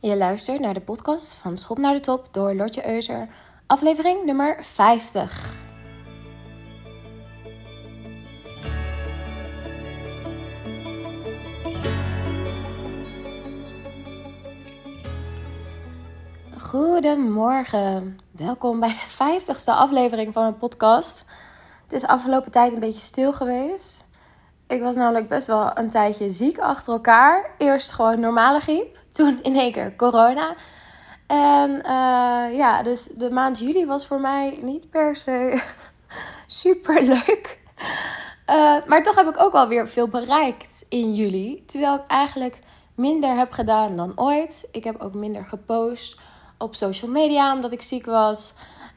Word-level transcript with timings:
Je 0.00 0.16
luistert 0.16 0.60
naar 0.60 0.74
de 0.74 0.80
podcast 0.80 1.34
van 1.34 1.56
Schop 1.56 1.78
naar 1.78 1.94
de 1.94 2.00
Top 2.00 2.28
door 2.30 2.54
Lotje 2.54 2.88
Euser, 2.88 3.28
aflevering 3.66 4.24
nummer 4.24 4.64
50. 4.64 5.56
Goedemorgen, 16.58 18.18
welkom 18.30 18.80
bij 18.80 18.88
de 18.88 19.42
50ste 19.42 19.64
aflevering 19.64 20.32
van 20.32 20.42
mijn 20.42 20.58
podcast. 20.58 21.24
Het 21.82 21.92
is 21.92 22.06
afgelopen 22.06 22.50
tijd 22.50 22.72
een 22.72 22.80
beetje 22.80 23.00
stil 23.00 23.32
geweest. 23.32 24.06
Ik 24.66 24.80
was 24.80 24.94
namelijk 24.94 25.28
best 25.28 25.46
wel 25.46 25.78
een 25.78 25.90
tijdje 25.90 26.30
ziek 26.30 26.58
achter 26.58 26.92
elkaar. 26.92 27.50
Eerst 27.58 27.92
gewoon 27.92 28.20
normale 28.20 28.60
griep, 28.60 28.98
toen 29.18 29.38
in 29.42 29.56
één 29.56 29.72
keer 29.72 29.96
corona. 29.96 30.54
En 31.26 31.70
uh, 31.70 32.56
ja, 32.56 32.82
dus 32.82 33.04
de 33.04 33.30
maand 33.30 33.58
juli 33.58 33.86
was 33.86 34.06
voor 34.06 34.20
mij 34.20 34.58
niet 34.62 34.90
per 34.90 35.16
se 35.16 35.62
super 36.46 37.02
leuk. 37.02 37.58
Uh, 38.50 38.76
maar 38.86 39.02
toch 39.02 39.14
heb 39.14 39.28
ik 39.28 39.40
ook 39.40 39.52
alweer 39.52 39.88
veel 39.88 40.08
bereikt 40.08 40.84
in 40.88 41.14
juli. 41.14 41.64
Terwijl 41.66 41.94
ik 41.94 42.06
eigenlijk 42.06 42.58
minder 42.94 43.36
heb 43.36 43.52
gedaan 43.52 43.96
dan 43.96 44.12
ooit. 44.16 44.68
Ik 44.72 44.84
heb 44.84 45.00
ook 45.00 45.14
minder 45.14 45.44
gepost 45.44 46.18
op 46.58 46.74
social 46.74 47.10
media 47.10 47.54
omdat 47.54 47.72
ik 47.72 47.82
ziek 47.82 48.06
was. 48.06 48.54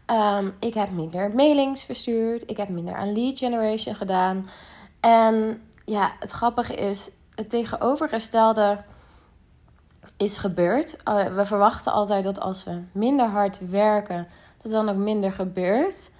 Um, 0.08 0.56
ik 0.60 0.74
heb 0.74 0.92
minder 0.92 1.32
mailings 1.36 1.84
verstuurd. 1.84 2.44
Ik 2.46 2.58
heb 2.58 2.70
minder 2.70 2.96
aan 2.96 3.14
lead 3.14 3.38
generation 3.38 3.96
gedaan. 3.96 4.50
En 5.00 5.62
ja, 5.86 6.12
het 6.20 6.32
grappige 6.32 6.76
is, 6.76 7.10
het 7.36 7.50
tegenovergestelde 7.50 8.84
is 10.22 10.38
gebeurd. 10.38 10.98
Uh, 11.08 11.26
we 11.26 11.46
verwachten 11.46 11.92
altijd 11.92 12.24
dat 12.24 12.40
als 12.40 12.64
we 12.64 12.82
minder 12.92 13.26
hard 13.26 13.70
werken, 13.70 14.28
dat 14.62 14.72
dan 14.72 14.90
ook 14.90 14.96
minder 14.96 15.32
gebeurt. 15.32 16.12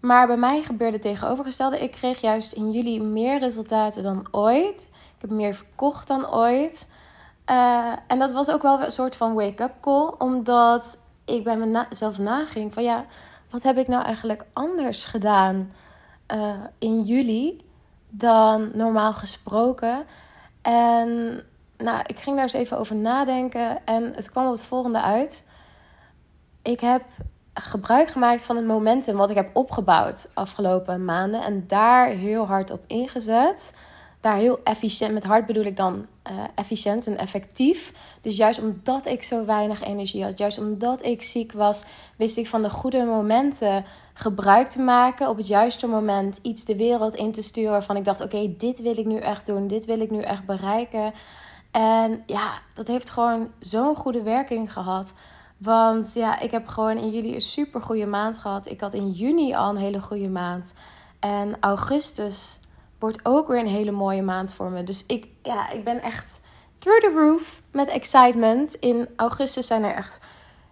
Maar 0.00 0.26
bij 0.26 0.36
mij 0.36 0.62
gebeurde 0.62 0.92
het 0.92 1.02
tegenovergestelde. 1.02 1.80
Ik 1.80 1.90
kreeg 1.90 2.20
juist 2.20 2.52
in 2.52 2.70
juli 2.70 3.02
meer 3.02 3.38
resultaten 3.38 4.02
dan 4.02 4.26
ooit. 4.30 4.88
Ik 4.92 5.20
heb 5.20 5.30
meer 5.30 5.54
verkocht 5.54 6.08
dan 6.08 6.32
ooit. 6.32 6.86
Uh, 7.50 7.92
en 8.06 8.18
dat 8.18 8.32
was 8.32 8.50
ook 8.50 8.62
wel 8.62 8.80
een 8.80 8.92
soort 8.92 9.16
van 9.16 9.34
wake-up 9.34 9.72
call. 9.80 10.14
Omdat 10.18 10.98
ik 11.24 11.44
bij 11.44 11.56
mezelf 11.56 12.18
naging 12.18 12.72
van 12.72 12.82
ja, 12.82 13.04
wat 13.50 13.62
heb 13.62 13.78
ik 13.78 13.88
nou 13.88 14.04
eigenlijk 14.04 14.44
anders 14.52 15.04
gedaan 15.04 15.72
uh, 16.34 16.54
in 16.78 17.02
juli 17.02 17.64
dan 18.08 18.70
normaal 18.74 19.12
gesproken? 19.12 20.04
En 20.62 21.42
nou, 21.76 22.00
ik 22.06 22.18
ging 22.18 22.36
daar 22.36 22.44
eens 22.44 22.52
even 22.52 22.78
over 22.78 22.96
nadenken 22.96 23.84
en 23.84 24.12
het 24.14 24.30
kwam 24.30 24.46
op 24.46 24.52
het 24.52 24.62
volgende 24.62 25.02
uit. 25.02 25.46
Ik 26.62 26.80
heb 26.80 27.02
gebruik 27.54 28.08
gemaakt 28.08 28.44
van 28.44 28.56
het 28.56 28.66
momentum 28.66 29.16
wat 29.16 29.30
ik 29.30 29.36
heb 29.36 29.56
opgebouwd 29.56 30.28
afgelopen 30.34 31.04
maanden 31.04 31.42
en 31.42 31.64
daar 31.66 32.08
heel 32.08 32.46
hard 32.46 32.70
op 32.70 32.84
ingezet. 32.86 33.74
Daar 34.20 34.36
heel 34.36 34.60
efficiënt, 34.64 35.12
met 35.12 35.24
hard 35.24 35.46
bedoel 35.46 35.64
ik 35.64 35.76
dan 35.76 36.06
uh, 36.30 36.38
efficiënt 36.54 37.06
en 37.06 37.18
effectief. 37.18 37.92
Dus 38.20 38.36
juist 38.36 38.62
omdat 38.62 39.06
ik 39.06 39.22
zo 39.22 39.44
weinig 39.44 39.82
energie 39.82 40.24
had, 40.24 40.38
juist 40.38 40.58
omdat 40.58 41.04
ik 41.04 41.22
ziek 41.22 41.52
was, 41.52 41.84
wist 42.16 42.36
ik 42.36 42.46
van 42.46 42.62
de 42.62 42.70
goede 42.70 43.04
momenten 43.04 43.84
gebruik 44.14 44.68
te 44.68 44.80
maken. 44.80 45.28
Op 45.28 45.36
het 45.36 45.46
juiste 45.46 45.86
moment 45.86 46.38
iets 46.42 46.64
de 46.64 46.76
wereld 46.76 47.14
in 47.14 47.32
te 47.32 47.42
sturen 47.42 47.70
waarvan 47.70 47.96
ik 47.96 48.04
dacht: 48.04 48.20
oké, 48.20 48.54
dit 48.58 48.80
wil 48.80 48.98
ik 48.98 49.06
nu 49.06 49.18
echt 49.18 49.46
doen, 49.46 49.66
dit 49.66 49.84
wil 49.84 50.00
ik 50.00 50.10
nu 50.10 50.20
echt 50.20 50.44
bereiken. 50.44 51.12
En 51.74 52.22
ja, 52.26 52.52
dat 52.74 52.86
heeft 52.86 53.10
gewoon 53.10 53.52
zo'n 53.60 53.96
goede 53.96 54.22
werking 54.22 54.72
gehad. 54.72 55.14
Want 55.56 56.12
ja, 56.12 56.40
ik 56.40 56.50
heb 56.50 56.66
gewoon 56.66 56.96
in 56.96 57.10
juli 57.10 57.34
een 57.34 57.40
super 57.40 57.82
goede 57.82 58.06
maand 58.06 58.38
gehad. 58.38 58.70
Ik 58.70 58.80
had 58.80 58.94
in 58.94 59.10
juni 59.10 59.54
al 59.54 59.70
een 59.70 59.76
hele 59.76 60.00
goede 60.00 60.28
maand. 60.28 60.72
En 61.20 61.56
augustus 61.60 62.60
wordt 62.98 63.20
ook 63.22 63.48
weer 63.48 63.58
een 63.58 63.66
hele 63.66 63.90
mooie 63.90 64.22
maand 64.22 64.54
voor 64.54 64.70
me. 64.70 64.84
Dus 64.84 65.06
ik, 65.06 65.26
ja, 65.42 65.70
ik 65.70 65.84
ben 65.84 66.02
echt 66.02 66.40
through 66.78 67.00
the 67.00 67.12
roof 67.12 67.62
met 67.70 67.88
excitement. 67.88 68.74
In 68.74 69.08
augustus 69.16 69.66
zijn 69.66 69.84
er 69.84 69.94
echt 69.94 70.20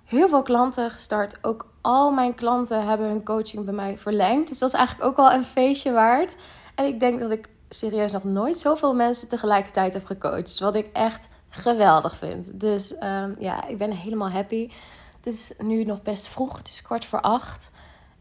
heel 0.04 0.28
veel 0.28 0.42
klanten 0.42 0.90
gestart. 0.90 1.38
Ook 1.44 1.66
al 1.80 2.10
mijn 2.10 2.34
klanten 2.34 2.86
hebben 2.86 3.06
hun 3.06 3.24
coaching 3.24 3.64
bij 3.64 3.74
mij 3.74 3.98
verlengd. 3.98 4.48
Dus 4.48 4.58
dat 4.58 4.68
is 4.68 4.78
eigenlijk 4.78 5.08
ook 5.08 5.16
wel 5.16 5.32
een 5.32 5.44
feestje 5.44 5.92
waard. 5.92 6.36
En 6.74 6.84
ik 6.84 7.00
denk 7.00 7.20
dat 7.20 7.30
ik 7.30 7.48
serieus 7.74 8.12
nog 8.12 8.24
nooit 8.24 8.58
zoveel 8.58 8.94
mensen 8.94 9.28
tegelijkertijd 9.28 9.94
heb 9.94 10.04
gecoacht. 10.04 10.58
Wat 10.58 10.74
ik 10.74 10.88
echt 10.92 11.28
geweldig 11.48 12.16
vind. 12.16 12.60
Dus 12.60 12.94
um, 13.02 13.36
ja, 13.38 13.66
ik 13.66 13.78
ben 13.78 13.90
helemaal 13.90 14.30
happy. 14.30 14.70
Het 15.16 15.26
is 15.26 15.54
nu 15.58 15.84
nog 15.84 16.02
best 16.02 16.28
vroeg. 16.28 16.56
Het 16.56 16.68
is 16.68 16.82
kwart 16.82 17.04
voor 17.04 17.20
acht. 17.20 17.70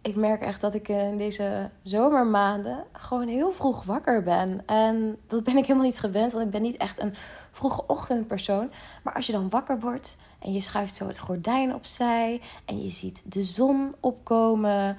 Ik 0.01 0.15
merk 0.15 0.41
echt 0.41 0.61
dat 0.61 0.73
ik 0.73 0.87
in 0.87 1.17
deze 1.17 1.69
zomermaanden 1.83 2.83
gewoon 2.91 3.27
heel 3.27 3.51
vroeg 3.51 3.83
wakker 3.83 4.23
ben. 4.23 4.63
En 4.65 5.17
dat 5.27 5.43
ben 5.43 5.57
ik 5.57 5.65
helemaal 5.65 5.87
niet 5.87 5.99
gewend, 5.99 6.31
want 6.31 6.45
ik 6.45 6.51
ben 6.51 6.61
niet 6.61 6.77
echt 6.77 6.99
een 6.99 7.13
vroege 7.51 7.83
ochtendpersoon. 7.87 8.71
Maar 9.03 9.13
als 9.13 9.25
je 9.25 9.31
dan 9.31 9.49
wakker 9.49 9.79
wordt 9.79 10.15
en 10.39 10.53
je 10.53 10.61
schuift 10.61 10.95
zo 10.95 11.07
het 11.07 11.19
gordijn 11.19 11.73
opzij 11.75 12.41
en 12.65 12.81
je 12.81 12.89
ziet 12.89 13.31
de 13.31 13.43
zon 13.43 13.95
opkomen 13.99 14.97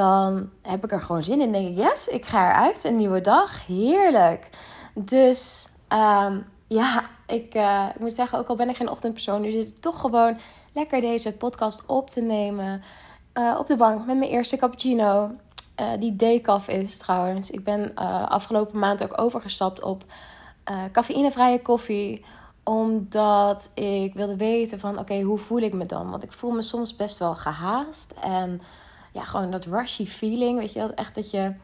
dan 0.00 0.50
heb 0.62 0.84
ik 0.84 0.92
er 0.92 1.00
gewoon 1.00 1.24
zin 1.24 1.40
in. 1.40 1.52
Denk 1.52 1.68
ik, 1.68 1.76
yes, 1.76 2.08
ik 2.08 2.24
ga 2.24 2.50
eruit. 2.50 2.84
Een 2.84 2.96
nieuwe 2.96 3.20
dag. 3.20 3.66
Heerlijk. 3.66 4.48
Dus 4.94 5.68
um, 5.88 6.46
ja, 6.66 7.04
ik, 7.26 7.54
uh, 7.54 7.86
ik, 7.94 8.00
moet 8.00 8.14
zeggen, 8.14 8.38
ook 8.38 8.48
al 8.48 8.56
ben 8.56 8.68
ik 8.68 8.76
geen 8.76 8.90
ochtendpersoon, 8.90 9.40
nu 9.40 9.50
zit 9.50 9.68
ik 9.68 9.78
toch 9.78 10.00
gewoon 10.00 10.38
lekker 10.72 11.00
deze 11.00 11.32
podcast 11.32 11.86
op 11.86 12.10
te 12.10 12.20
nemen. 12.20 12.82
Uh, 13.34 13.56
op 13.58 13.66
de 13.66 13.76
bank 13.76 14.06
met 14.06 14.18
mijn 14.18 14.30
eerste 14.30 14.56
cappuccino. 14.56 15.30
Uh, 15.80 15.86
die 15.98 16.16
decaf 16.16 16.68
is 16.68 16.98
trouwens. 16.98 17.50
Ik 17.50 17.64
ben 17.64 17.94
afgelopen 18.28 18.78
maand 18.78 19.02
ook 19.02 19.20
overgestapt 19.20 19.82
op 19.82 20.04
cafeïnevrije 20.92 21.62
koffie 21.62 22.24
omdat 22.64 23.70
ik 23.74 24.14
wilde 24.14 24.36
weten 24.36 24.80
van 24.80 24.98
oké, 24.98 25.20
hoe 25.20 25.38
voel 25.38 25.60
ik 25.60 25.72
me 25.72 25.86
dan? 25.86 26.10
Want 26.10 26.22
ik 26.22 26.32
voel 26.32 26.50
me 26.50 26.62
soms 26.62 26.96
best 26.96 27.18
wel 27.18 27.34
gehaast. 27.34 28.14
En 28.20 28.60
ja, 29.12 29.24
gewoon 29.24 29.50
dat 29.50 29.64
rushy 29.64 30.06
feeling. 30.06 30.58
Weet 30.58 30.72
je 30.72 30.78
wel, 30.78 30.94
echt 30.94 31.14
dat 31.14 31.30
je 31.30 31.54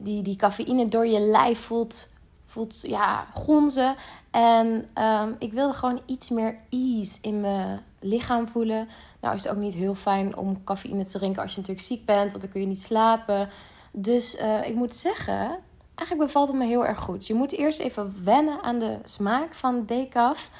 die, 0.00 0.22
die 0.22 0.36
cafeïne 0.36 0.84
door 0.84 1.06
je 1.06 1.20
lijf 1.20 1.58
voelt, 1.58 2.08
voelt 2.44 2.80
ja, 2.82 3.26
gonzen. 3.32 3.94
En 4.30 4.88
um, 4.94 5.36
ik 5.38 5.52
wilde 5.52 5.74
gewoon 5.74 6.00
iets 6.06 6.30
meer 6.30 6.58
ease 6.68 7.18
in 7.20 7.40
mijn 7.40 7.80
lichaam 8.00 8.48
voelen. 8.48 8.88
Nou 9.20 9.34
is 9.34 9.42
het 9.44 9.52
ook 9.52 9.58
niet 9.58 9.74
heel 9.74 9.94
fijn 9.94 10.36
om 10.36 10.64
cafeïne 10.64 11.04
te 11.04 11.18
drinken 11.18 11.42
als 11.42 11.54
je 11.54 11.60
natuurlijk 11.60 11.86
ziek 11.86 12.04
bent, 12.04 12.30
want 12.30 12.42
dan 12.42 12.52
kun 12.52 12.60
je 12.60 12.66
niet 12.66 12.82
slapen. 12.82 13.48
Dus 13.92 14.40
uh, 14.40 14.68
ik 14.68 14.74
moet 14.74 14.94
zeggen, 14.94 15.58
eigenlijk 15.94 16.26
bevalt 16.28 16.48
het 16.48 16.56
me 16.56 16.66
heel 16.66 16.86
erg 16.86 16.98
goed. 16.98 17.26
Je 17.26 17.34
moet 17.34 17.52
eerst 17.52 17.78
even 17.78 18.24
wennen 18.24 18.62
aan 18.62 18.78
de 18.78 18.98
smaak 19.04 19.54
van 19.54 19.84
decaf. 19.86 20.50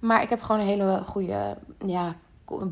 Maar 0.00 0.22
ik 0.22 0.28
heb 0.28 0.42
gewoon 0.42 0.60
een 0.60 0.66
hele 0.66 1.02
goede 1.06 1.56
ja, 1.86 2.14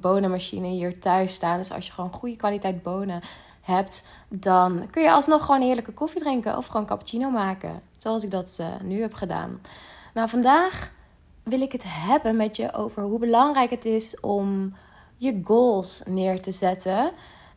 bonenmachine 0.00 0.68
hier 0.68 1.00
thuis 1.00 1.34
staan. 1.34 1.58
Dus 1.58 1.72
als 1.72 1.86
je 1.86 1.92
gewoon 1.92 2.12
goede 2.12 2.36
kwaliteit 2.36 2.82
bonen 2.82 3.20
hebt, 3.60 4.04
dan 4.28 4.90
kun 4.90 5.02
je 5.02 5.12
alsnog 5.12 5.40
gewoon 5.40 5.60
een 5.60 5.66
heerlijke 5.66 5.92
koffie 5.92 6.20
drinken 6.20 6.56
of 6.56 6.66
gewoon 6.66 6.86
cappuccino 6.86 7.30
maken. 7.30 7.82
Zoals 7.96 8.24
ik 8.24 8.30
dat 8.30 8.56
uh, 8.60 8.66
nu 8.82 9.00
heb 9.00 9.14
gedaan. 9.14 9.60
Nou, 10.14 10.28
vandaag 10.28 10.92
wil 11.42 11.60
ik 11.60 11.72
het 11.72 11.84
hebben 11.86 12.36
met 12.36 12.56
je 12.56 12.72
over 12.72 13.02
hoe 13.02 13.18
belangrijk 13.18 13.70
het 13.70 13.84
is 13.84 14.20
om 14.20 14.74
je 15.16 15.40
goals 15.44 16.02
neer 16.06 16.42
te 16.42 16.52
zetten. 16.52 17.12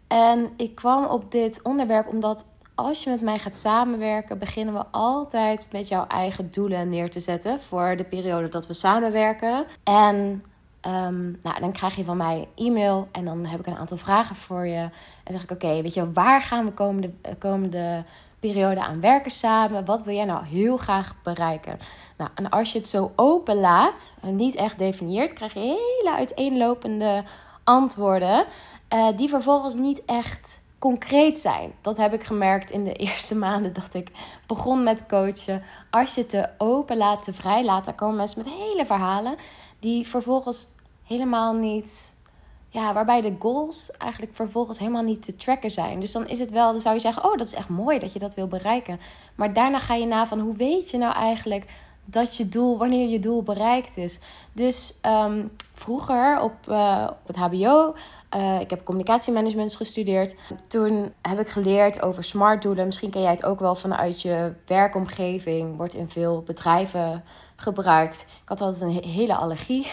En 0.08 0.50
ik 0.58 0.76
kwam 0.76 1.06
op 1.06 1.32
dit 1.32 1.62
onderwerp 1.64 2.08
omdat 2.08 2.46
als 2.76 3.04
je 3.04 3.10
met 3.10 3.22
mij 3.22 3.40
gaat 3.40 3.56
samenwerken, 3.56 4.40
beginnen 4.40 4.74
we 4.74 4.86
altijd 4.92 5.68
met 5.72 5.88
jouw 5.88 6.08
eigen 6.08 6.52
doelen 6.52 6.90
neer 6.90 7.10
te 7.10 7.20
zetten 7.20 7.60
voor 7.60 7.96
de 7.98 8.04
periode 8.04 8.48
dat 8.48 8.68
we 8.68 8.74
samenwerken. 8.74 9.66
En 9.84 10.44
Um, 10.86 11.40
nou, 11.44 11.60
dan 11.60 11.72
krijg 11.72 11.96
je 11.96 12.04
van 12.04 12.18
mij 12.18 12.48
e-mail 12.56 13.08
en 13.12 13.26
dan 13.26 13.46
heb 13.46 13.60
ik 13.60 13.68
een 13.68 13.78
aantal 13.78 13.98
vragen 13.98 14.36
voor 14.36 14.68
je. 14.68 14.90
En 15.24 15.34
zeg 15.34 15.44
ik: 15.44 15.52
Oké, 15.52 15.82
weet 15.82 15.94
je, 15.94 16.12
waar 16.12 16.42
gaan 16.42 16.66
we 16.66 16.72
komende, 16.72 17.12
eh, 17.22 17.34
komende 17.40 18.04
periode 18.40 18.84
aan 18.84 19.02
werken 19.02 19.32
samen? 19.32 19.86
Wat 19.86 20.04
wil 20.04 20.16
jij 20.16 20.26
nou 20.26 20.46
heel 20.46 20.78
graag 20.78 21.16
bereiken? 21.24 21.78
Nou, 22.18 22.30
en 22.36 22.50
als 22.50 22.72
je 22.72 22.78
het 22.78 22.90
zo 22.90 23.12
open 23.16 23.56
laat 23.56 24.14
en 24.22 24.36
niet 24.36 24.56
echt 24.56 24.78
definieert, 24.78 25.34
krijg 25.34 25.54
je 25.54 25.60
hele 25.60 26.16
uiteenlopende 26.16 27.24
antwoorden. 27.64 28.46
Uh, 28.94 29.08
die 29.16 29.30
vervolgens 29.30 29.76
niet 29.76 30.06
echt 30.06 30.62
concreet 30.80 31.40
zijn. 31.40 31.74
Dat 31.82 31.98
heb 31.98 32.14
ik 32.14 32.24
gemerkt 32.24 32.72
in 32.72 32.84
de 32.84 32.94
eerste 33.06 33.36
maanden 33.36 33.74
dat 33.74 33.94
ik 33.94 34.12
begon 34.48 34.84
met 34.84 35.06
coachen. 35.06 35.64
Als 35.90 36.16
je 36.16 36.22
het 36.22 36.30
te 36.30 36.50
open 36.58 36.98
laat, 36.98 37.24
te 37.24 37.34
vrij 37.34 37.66
laat, 37.66 37.86
dan 37.86 37.96
komen 37.96 38.16
mensen 38.16 38.44
met 38.44 38.54
hele 38.54 38.86
verhalen 38.86 39.36
die 39.80 40.08
vervolgens 40.08 40.68
helemaal 41.04 41.54
niet. 41.54 42.18
Ja, 42.70 42.94
waarbij 42.94 43.22
de 43.22 43.36
goals 43.40 43.92
eigenlijk 43.92 44.36
vervolgens 44.36 44.80
helemaal 44.80 45.04
niet 45.04 45.24
te 45.24 45.36
tracken 45.36 45.72
zijn. 45.72 46.00
Dus 46.00 46.12
dan 46.12 46.28
is 46.28 46.40
het 46.40 46.52
wel, 46.52 46.72
dan 46.72 46.82
zou 46.82 46.96
je 46.96 47.02
zeggen: 47.02 47.24
Oh, 47.24 47.38
dat 47.38 47.48
is 47.48 47.54
echt 47.54 47.70
mooi 47.70 48.00
dat 48.00 48.14
je 48.14 48.20
dat 48.20 48.36
wil 48.36 48.48
bereiken. 48.48 49.00
Maar 49.36 49.54
daarna 49.54 49.80
ga 49.80 49.94
je 49.94 50.06
na 50.06 50.28
van 50.28 50.40
hoe 50.40 50.56
weet 50.56 50.90
je 50.90 50.98
nou 50.98 51.14
eigenlijk 51.14 51.66
dat 52.12 52.38
je 52.38 52.50
doel, 52.50 52.78
wanneer 52.78 53.10
je 53.10 53.20
doel 53.20 53.44
bereikt 53.44 53.98
is. 53.98 54.20
Dus 54.54 54.98
ehm, 55.02 55.46
vroeger 55.74 56.42
op, 56.42 56.54
uh, 56.70 57.08
op 57.10 57.28
het 57.28 57.36
HBO, 57.36 57.96
uh, 58.36 58.60
ik 58.60 58.70
heb 58.70 58.84
communicatiemanagement 58.84 59.76
gestudeerd. 59.76 60.36
Toen 60.68 61.14
heb 61.22 61.40
ik 61.40 61.50
geleerd 61.50 62.02
over 62.02 62.24
smart 62.24 62.62
doelen. 62.62 62.86
Misschien 62.86 63.10
ken 63.10 63.22
jij 63.22 63.32
het 63.32 63.46
ook 63.46 63.60
wel 63.60 63.76
vanuit 63.76 64.22
je 64.22 64.54
werkomgeving. 64.66 65.78
Wordt 65.78 65.94
in 65.94 66.08
veel 66.08 66.42
bedrijven 66.42 67.24
gebruikt. 67.60 68.22
Ik 68.22 68.50
had 68.50 68.62
altijd 68.62 68.82
een 68.82 69.10
hele 69.10 69.36
allergie. 69.36 69.92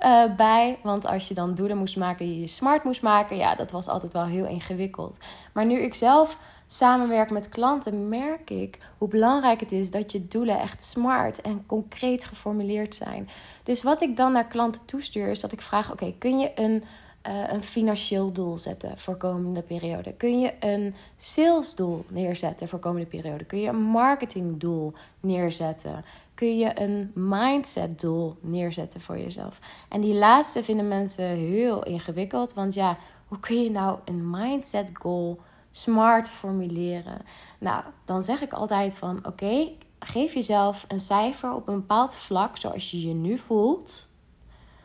Uh, 0.00 0.34
bij. 0.36 0.78
Want 0.82 1.06
als 1.06 1.28
je 1.28 1.34
dan 1.34 1.54
doelen 1.54 1.76
moest 1.76 1.96
maken 1.96 2.40
je 2.40 2.46
smart 2.46 2.84
moest 2.84 3.02
maken, 3.02 3.36
ja, 3.36 3.54
dat 3.54 3.70
was 3.70 3.88
altijd 3.88 4.12
wel 4.12 4.24
heel 4.24 4.46
ingewikkeld. 4.46 5.18
Maar 5.52 5.66
nu 5.66 5.78
ik 5.78 5.94
zelf 5.94 6.38
samenwerk 6.66 7.30
met 7.30 7.48
klanten, 7.48 8.08
merk 8.08 8.50
ik 8.50 8.78
hoe 8.98 9.08
belangrijk 9.08 9.60
het 9.60 9.72
is 9.72 9.90
dat 9.90 10.12
je 10.12 10.28
doelen 10.28 10.60
echt 10.60 10.84
smart 10.84 11.40
en 11.40 11.66
concreet 11.66 12.24
geformuleerd 12.24 12.94
zijn. 12.94 13.28
Dus 13.62 13.82
wat 13.82 14.02
ik 14.02 14.16
dan 14.16 14.32
naar 14.32 14.46
klanten 14.46 14.84
toestuur, 14.84 15.28
is 15.28 15.40
dat 15.40 15.52
ik 15.52 15.60
vraag: 15.60 15.92
oké, 15.92 16.14
kun 16.18 16.38
je 16.38 16.52
een, 16.54 16.84
uh, 17.28 17.52
een 17.52 17.62
financieel 17.62 18.32
doel 18.32 18.58
zetten 18.58 18.98
voor 18.98 19.16
komende 19.16 19.62
periode? 19.62 20.12
Kun 20.12 20.40
je 20.40 20.52
een 20.60 20.94
salesdoel 21.16 22.04
neerzetten 22.08 22.68
voor 22.68 22.78
komende 22.78 23.06
periode? 23.06 23.44
Kun 23.44 23.60
je 23.60 23.68
een 23.68 23.82
marketingdoel 23.82 24.92
neerzetten? 25.20 26.04
kun 26.34 26.58
je 26.58 26.80
een 26.80 27.10
mindset 27.14 28.00
doel 28.00 28.36
neerzetten 28.40 29.00
voor 29.00 29.18
jezelf. 29.18 29.60
En 29.88 30.00
die 30.00 30.14
laatste 30.14 30.64
vinden 30.64 30.88
mensen 30.88 31.24
heel 31.24 31.82
ingewikkeld, 31.82 32.54
want 32.54 32.74
ja, 32.74 32.98
hoe 33.28 33.40
kun 33.40 33.62
je 33.62 33.70
nou 33.70 33.98
een 34.04 34.30
mindset 34.30 34.90
goal 34.92 35.40
smart 35.70 36.28
formuleren? 36.28 37.22
Nou, 37.58 37.84
dan 38.04 38.22
zeg 38.22 38.42
ik 38.42 38.52
altijd 38.52 38.98
van 38.98 39.26
oké, 39.26 39.68
geef 39.98 40.34
jezelf 40.34 40.84
een 40.88 41.00
cijfer 41.00 41.54
op 41.54 41.68
een 41.68 41.74
bepaald 41.74 42.16
vlak 42.16 42.56
zoals 42.56 42.90
je 42.90 43.08
je 43.08 43.14
nu 43.14 43.38
voelt. 43.38 44.08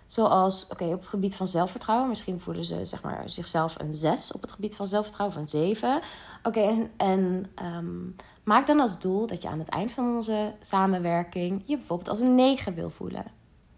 Zoals, 0.09 0.67
oké, 0.69 0.83
op 0.83 0.99
het 0.99 1.07
gebied 1.07 1.35
van 1.35 1.47
zelfvertrouwen. 1.47 2.09
Misschien 2.09 2.39
voelen 2.39 2.65
ze 2.65 2.85
zeg 2.85 3.03
maar, 3.03 3.29
zichzelf 3.29 3.75
een 3.79 3.93
6 3.93 4.31
op 4.31 4.41
het 4.41 4.51
gebied 4.51 4.75
van 4.75 4.87
zelfvertrouwen, 4.87 5.37
of 5.37 5.41
een 5.41 5.49
7. 5.49 6.01
Oké, 6.43 6.59
en, 6.59 6.91
en 6.97 7.51
ehm, 7.55 8.25
maak 8.43 8.67
dan 8.67 8.79
als 8.79 8.99
doel 8.99 9.27
dat 9.27 9.41
je 9.41 9.47
aan 9.47 9.59
het 9.59 9.69
eind 9.69 9.91
van 9.91 10.15
onze 10.15 10.55
samenwerking 10.59 11.63
je 11.65 11.77
bijvoorbeeld 11.77 12.09
als 12.09 12.19
een 12.19 12.35
9 12.35 12.73
wil 12.73 12.89
voelen. 12.89 13.25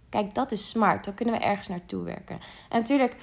Kijk, 0.09 0.35
dat 0.35 0.51
is 0.51 0.69
smart. 0.69 1.05
Dan 1.05 1.13
kunnen 1.13 1.35
we 1.35 1.41
ergens 1.41 1.67
naartoe 1.67 2.03
werken. 2.03 2.39
En 2.69 2.79
natuurlijk, 2.79 3.15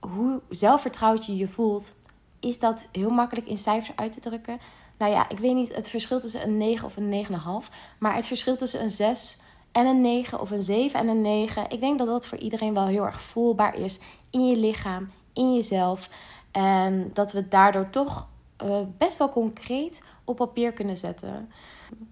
hoe 0.00 0.42
zelfvertrouwd 0.48 1.26
je 1.26 1.36
je 1.36 1.48
voelt, 1.48 1.94
is 2.40 2.58
dat 2.58 2.86
heel 2.92 3.10
makkelijk 3.10 3.46
in 3.46 3.58
cijfers 3.58 3.96
uit 3.96 4.12
te 4.12 4.20
drukken. 4.20 4.58
Nou 4.98 5.12
ja, 5.12 5.28
ik 5.28 5.38
weet 5.38 5.54
niet 5.54 5.74
het 5.74 5.88
verschil 5.88 6.20
tussen 6.20 6.42
een 6.42 6.56
9 6.56 6.86
of 6.86 6.96
een 6.96 7.26
9,5. 7.26 7.74
Maar 7.98 8.14
het 8.14 8.26
verschil 8.26 8.56
tussen 8.56 8.82
een 8.82 8.90
6 8.90 9.38
en 9.72 9.86
een 9.86 10.00
9 10.00 10.40
of 10.40 10.50
een 10.50 10.62
7 10.62 11.00
en 11.00 11.08
een 11.08 11.20
9. 11.20 11.70
Ik 11.70 11.80
denk 11.80 11.98
dat 11.98 12.06
dat 12.06 12.26
voor 12.26 12.38
iedereen 12.38 12.74
wel 12.74 12.86
heel 12.86 13.04
erg 13.04 13.22
voelbaar 13.22 13.74
is 13.74 14.00
in 14.30 14.46
je 14.46 14.56
lichaam, 14.56 15.10
in 15.32 15.54
jezelf. 15.54 16.08
En 16.50 17.10
dat 17.12 17.32
we 17.32 17.48
daardoor 17.48 17.90
toch 17.90 18.28
uh, 18.64 18.76
best 18.98 19.18
wel 19.18 19.28
concreet 19.28 20.02
op 20.24 20.36
papier 20.36 20.72
kunnen 20.72 20.96
zetten. 20.96 21.50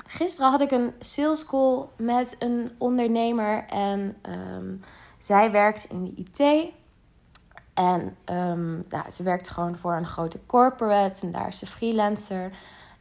Gisteren 0.06 0.50
had 0.50 0.60
ik 0.60 0.70
een 0.70 0.92
sales 0.98 1.44
call 1.44 1.84
met 1.96 2.36
een 2.38 2.70
ondernemer 2.78 3.64
en 3.66 4.16
um, 4.28 4.80
zij 5.18 5.50
werkt 5.50 5.84
in 5.84 6.04
de 6.04 6.14
IT. 6.16 6.70
En 7.74 8.16
um, 8.50 8.84
nou, 8.88 9.10
ze 9.10 9.22
werkt 9.22 9.48
gewoon 9.48 9.76
voor 9.76 9.92
een 9.96 10.06
grote 10.06 10.46
corporate 10.46 11.26
en 11.26 11.32
daar 11.32 11.48
is 11.48 11.58
ze 11.58 11.66
freelancer. 11.66 12.50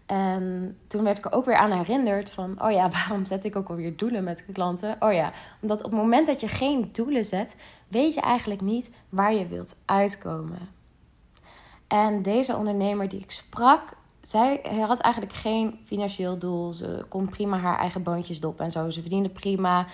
En 0.05 0.77
toen 0.87 1.03
werd 1.03 1.17
ik 1.17 1.25
er 1.25 1.31
ook 1.31 1.45
weer 1.45 1.55
aan 1.55 1.71
herinnerd 1.71 2.29
van, 2.29 2.61
oh 2.61 2.71
ja, 2.71 2.89
waarom 2.97 3.25
zet 3.25 3.45
ik 3.45 3.55
ook 3.55 3.69
alweer 3.69 3.97
doelen 3.97 4.23
met 4.23 4.45
klanten? 4.53 4.95
Oh 4.99 5.13
ja, 5.13 5.31
omdat 5.61 5.77
op 5.83 5.91
het 5.91 5.99
moment 5.99 6.27
dat 6.27 6.39
je 6.39 6.47
geen 6.47 6.89
doelen 6.91 7.25
zet, 7.25 7.55
weet 7.87 8.13
je 8.13 8.21
eigenlijk 8.21 8.61
niet 8.61 8.91
waar 9.09 9.33
je 9.33 9.47
wilt 9.47 9.75
uitkomen. 9.85 10.69
En 11.87 12.21
deze 12.21 12.55
ondernemer 12.55 13.09
die 13.09 13.19
ik 13.19 13.31
sprak, 13.31 13.81
zij 14.21 14.61
had 14.87 14.99
eigenlijk 14.99 15.35
geen 15.35 15.79
financieel 15.85 16.37
doel. 16.37 16.73
Ze 16.73 17.05
kon 17.09 17.29
prima 17.29 17.57
haar 17.57 17.79
eigen 17.79 18.03
boontjes 18.03 18.39
doppen 18.39 18.65
en 18.65 18.71
zo. 18.71 18.89
Ze 18.89 19.01
verdiende 19.01 19.29
prima, 19.29 19.85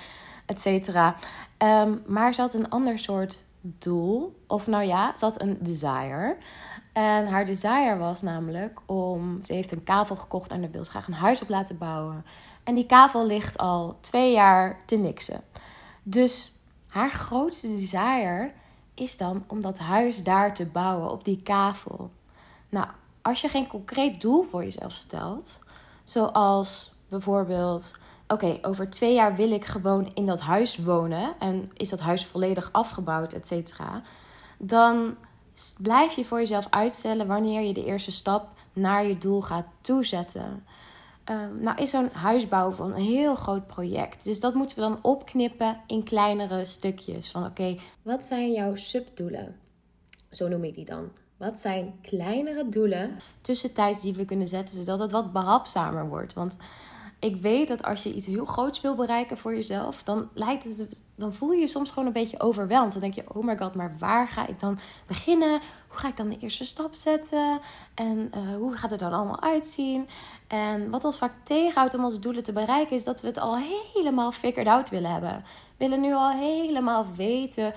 et 0.46 0.62
cetera. 0.62 1.16
Um, 1.58 2.04
maar 2.06 2.34
ze 2.34 2.42
had 2.42 2.54
een 2.54 2.70
ander 2.70 3.00
soort 3.00 3.44
doel. 3.62 4.42
Of 4.48 4.68
nou 4.68 4.84
ja, 4.84 5.16
ze 5.16 5.26
had 5.26 5.42
een 5.42 5.58
desire. 5.60 6.38
En 6.94 7.28
haar 7.28 7.46
desire 7.46 7.98
was 7.98 8.22
namelijk 8.22 8.80
om. 8.86 9.44
Ze 9.44 9.54
heeft 9.54 9.72
een 9.72 9.84
kavel 9.84 10.16
gekocht 10.16 10.52
en 10.52 10.62
daar 10.62 10.72
wil 10.72 10.84
ze 10.84 10.92
graag 10.92 11.08
een 11.08 11.14
huis 11.14 11.42
op 11.42 11.50
laten 11.50 11.78
bouwen. 11.78 12.26
En 12.64 12.76
die 12.76 12.86
kavel 12.86 13.26
ligt 13.26 13.58
al 13.58 13.98
twee 14.00 14.32
jaar 14.32 14.80
te 14.86 14.96
niksen. 14.96 15.42
Dus 16.04 16.56
haar 16.88 17.12
grootste 17.12 17.68
desire 17.68 18.52
is 18.94 19.18
dan 19.18 19.44
om 19.48 19.62
dat 19.62 19.80
huis 19.80 20.24
daar 20.24 20.54
te 20.54 20.66
bouwen 20.66 21.12
op 21.12 21.26
die 21.26 21.42
kavel. 21.42 22.12
Nou, 22.70 22.88
als 23.22 23.42
je 23.42 23.50
geen 23.50 23.68
concreet 23.68 24.22
doel 24.22 24.44
voor 24.44 24.64
jezelf 24.64 24.92
stelt, 24.92 25.60
zoals 26.04 26.94
bijvoorbeeld: 27.10 27.98
oké, 28.28 28.58
over 28.62 28.90
twee 28.90 29.14
jaar 29.14 29.36
wil 29.36 29.52
ik 29.52 29.66
gewoon 29.66 30.12
in 30.14 30.26
dat 30.26 30.40
huis 30.40 30.78
wonen 30.78 31.34
en 31.40 31.72
is 31.74 31.90
dat 31.90 32.00
huis 32.00 32.26
volledig 32.26 32.70
afgebouwd, 32.72 33.34
et 33.34 33.48
cetera, 33.48 34.02
dan 34.58 35.16
blijf 35.82 36.14
je 36.16 36.26
voor 36.26 36.40
jezelf 36.40 36.68
uitstellen 36.70 37.28
wanneer 37.28 37.62
je 37.62 37.74
de 37.74 37.86
eerste 37.86 38.12
stap 38.12 38.50
naar 38.74 39.06
je 39.06 39.18
doel 39.18 39.42
gaat 39.42 39.68
toezetten. 39.82 40.64
Um, 41.30 41.62
nou 41.62 41.82
is 41.82 41.90
zo'n 41.90 42.10
huisbouw 42.14 42.80
een 42.80 42.94
heel 42.94 43.36
groot 43.36 43.68
project. 43.68 44.24
Dus 44.24 44.40
dat 44.40 44.54
moeten 44.54 44.76
we 44.76 44.82
dan 44.82 45.00
opknippen 45.02 45.82
in 45.88 46.04
kleinere 46.04 46.66
stukjes. 46.66 47.32
Van 47.32 47.46
oké, 47.46 47.78
wat 48.02 48.26
zijn 48.26 48.52
jouw 48.52 48.76
subdoelen? 48.76 49.56
Zo 50.32 50.48
noem 50.48 50.64
ik 50.64 50.76
die 50.76 50.86
dan. 50.86 51.10
Wat 51.38 51.60
zijn 51.60 52.00
kleinere 52.02 52.70
doelen 52.70 53.20
tussentijds 53.42 54.02
die 54.02 54.14
we 54.14 54.26
kunnen 54.26 54.48
zetten, 54.48 54.76
zodat 54.76 55.00
het 55.00 55.12
wat 55.12 55.34
behapzamer 55.34 56.08
wordt? 56.08 56.34
Want 56.34 56.58
ik 57.22 57.42
weet 57.42 57.68
dat 57.68 57.84
als 57.84 58.04
je 58.04 58.14
iets 58.14 58.26
heel 58.26 58.46
groots 58.46 58.82
wil 58.82 58.96
bereiken 58.96 59.38
voor 59.38 59.56
jezelf, 59.56 60.04
dan, 60.04 60.30
lijkt 60.34 60.64
het, 60.64 61.02
dan 61.16 61.34
voel 61.34 61.52
je 61.52 61.60
je 61.60 61.68
soms 61.68 61.90
gewoon 61.90 62.06
een 62.06 62.14
beetje 62.14 62.40
overweldigd. 62.40 62.92
Dan 62.92 63.02
denk 63.02 63.14
je, 63.14 63.36
oh 63.36 63.44
my 63.44 63.58
god, 63.58 63.76
maar 63.76 63.96
waar 64.00 64.28
ga 64.28 64.48
ik 64.48 64.60
dan 64.60 64.80
beginnen? 65.08 65.60
Hoe 65.88 65.98
ga 65.98 66.08
ik 66.08 66.18
dan 66.18 66.30
de 66.30 66.38
eerste 66.40 66.66
stap 66.66 66.94
zetten? 66.94 67.60
En 67.94 68.32
uh, 68.36 68.56
hoe 68.56 68.78
gaat 68.78 68.92
het 68.92 69.00
dan 69.00 69.14
allemaal 69.14 69.42
uitzien? 69.42 70.08
En 70.48 70.90
wat 70.90 71.04
ons 71.04 71.18
vaak 71.18 71.34
tegenhoudt 71.44 71.94
om 71.94 72.04
onze 72.04 72.20
doelen 72.20 72.44
te 72.44 72.54
bereiken, 72.54 72.96
is 72.96 73.04
dat 73.04 73.22
we 73.22 73.28
het 73.28 73.40
al 73.40 73.58
helemaal 73.94 74.32
figured 74.32 74.68
out 74.68 74.90
willen 74.90 75.12
hebben. 75.12 75.44
We 75.78 75.88
willen 75.88 76.02
nu 76.02 76.14
al 76.14 76.32
helemaal 76.32 77.06
weten 77.16 77.74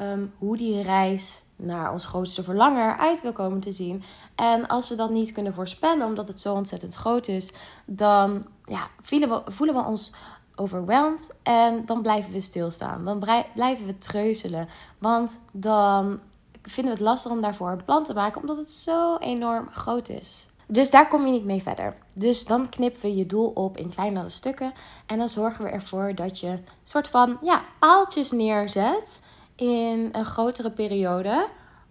um, 0.00 0.32
hoe 0.38 0.56
die 0.56 0.82
reis 0.82 1.42
naar 1.56 1.92
ons 1.92 2.04
grootste 2.04 2.42
verlangen 2.42 2.92
eruit 2.92 3.22
wil 3.22 3.32
komen 3.32 3.60
te 3.60 3.72
zien. 3.72 4.02
En 4.34 4.66
als 4.66 4.88
we 4.88 4.94
dat 4.94 5.10
niet 5.10 5.32
kunnen 5.32 5.54
voorspellen, 5.54 6.06
omdat 6.06 6.28
het 6.28 6.40
zo 6.40 6.54
ontzettend 6.54 6.94
groot 6.94 7.28
is, 7.28 7.52
dan 7.84 8.46
ja, 8.68 8.88
voelen, 9.02 9.28
we, 9.28 9.50
voelen 9.52 9.74
we 9.74 9.84
ons 9.84 10.12
overweldigd 10.54 11.34
en 11.42 11.84
dan 11.86 12.02
blijven 12.02 12.32
we 12.32 12.40
stilstaan. 12.40 13.04
Dan 13.04 13.18
blijven 13.54 13.86
we 13.86 13.98
treuzelen. 13.98 14.68
Want 14.98 15.40
dan 15.52 16.20
vinden 16.62 16.92
we 16.92 16.98
het 16.98 17.08
lastig 17.08 17.32
om 17.32 17.40
daarvoor 17.40 17.70
een 17.70 17.84
plan 17.84 18.04
te 18.04 18.14
maken, 18.14 18.40
omdat 18.40 18.56
het 18.56 18.72
zo 18.72 19.16
enorm 19.16 19.68
groot 19.70 20.08
is. 20.08 20.48
Dus 20.66 20.90
daar 20.90 21.08
kom 21.08 21.26
je 21.26 21.32
niet 21.32 21.44
mee 21.44 21.62
verder. 21.62 21.96
Dus 22.14 22.44
dan 22.44 22.68
knippen 22.68 23.02
we 23.02 23.16
je 23.16 23.26
doel 23.26 23.48
op 23.48 23.76
in 23.76 23.90
kleinere 23.90 24.28
stukken. 24.28 24.72
En 25.06 25.18
dan 25.18 25.28
zorgen 25.28 25.64
we 25.64 25.70
ervoor 25.70 26.14
dat 26.14 26.40
je 26.40 26.58
soort 26.84 27.08
van 27.08 27.38
ja, 27.42 27.62
paaltjes 27.78 28.30
neerzet 28.30 29.24
in 29.54 30.08
een 30.12 30.24
grotere 30.24 30.70
periode. 30.70 31.48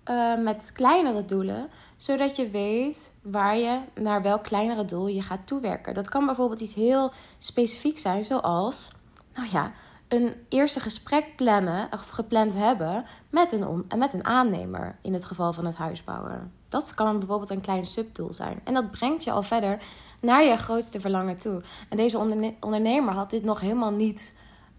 Uh, 0.10 0.38
met 0.38 0.72
kleinere 0.74 1.26
doelen, 1.26 1.70
zodat 1.98 2.36
je 2.36 2.50
weet 2.50 3.14
waar 3.22 3.58
je 3.58 3.80
naar 3.94 4.22
welk 4.22 4.44
kleinere 4.44 4.86
doel 4.86 5.08
je 5.08 5.22
gaat 5.22 5.48
toewerken. 5.48 5.94
Dat 5.94 6.10
kan 6.10 6.26
bijvoorbeeld 6.26 6.60
iets 6.60 6.74
heel 6.74 7.12
specifiek 7.38 8.00
zijn, 8.00 8.26
zoals, 8.26 8.92
nou 9.34 9.48
ja, 9.52 9.72
een 10.08 10.34
eerste 10.50 10.80
gesprek 10.80 11.36
plannen 11.36 11.88
of 11.92 12.10
gepland 12.10 12.54
hebben 12.54 13.06
met 13.30 13.52
een, 13.52 13.86
met 13.98 14.14
een 14.14 14.26
aannemer 14.26 14.96
in 15.02 15.14
het 15.14 15.26
geval 15.26 15.54
van 15.54 15.66
het 15.66 15.76
huisbouwen. 15.76 16.54
Dat 16.70 16.94
kan 16.94 17.20
bijvoorbeeld 17.20 17.50
een 17.50 17.62
klein 17.62 17.86
subdoel 17.86 18.34
zijn. 18.34 18.60
En 18.64 18.74
dat 18.74 18.92
brengt 18.92 19.24
je 19.24 19.32
al 19.32 19.44
verder 19.44 19.82
naar 20.20 20.44
je 20.44 20.58
grootste 20.58 21.00
verlangen 21.00 21.38
toe. 21.38 21.62
En 21.90 21.98
deze 21.98 22.18
ondernemer 22.60 23.14
had 23.14 23.30
dit 23.30 23.44
nog 23.44 23.60
helemaal 23.60 23.92
niet 23.92 24.34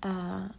uh, 0.06 0.12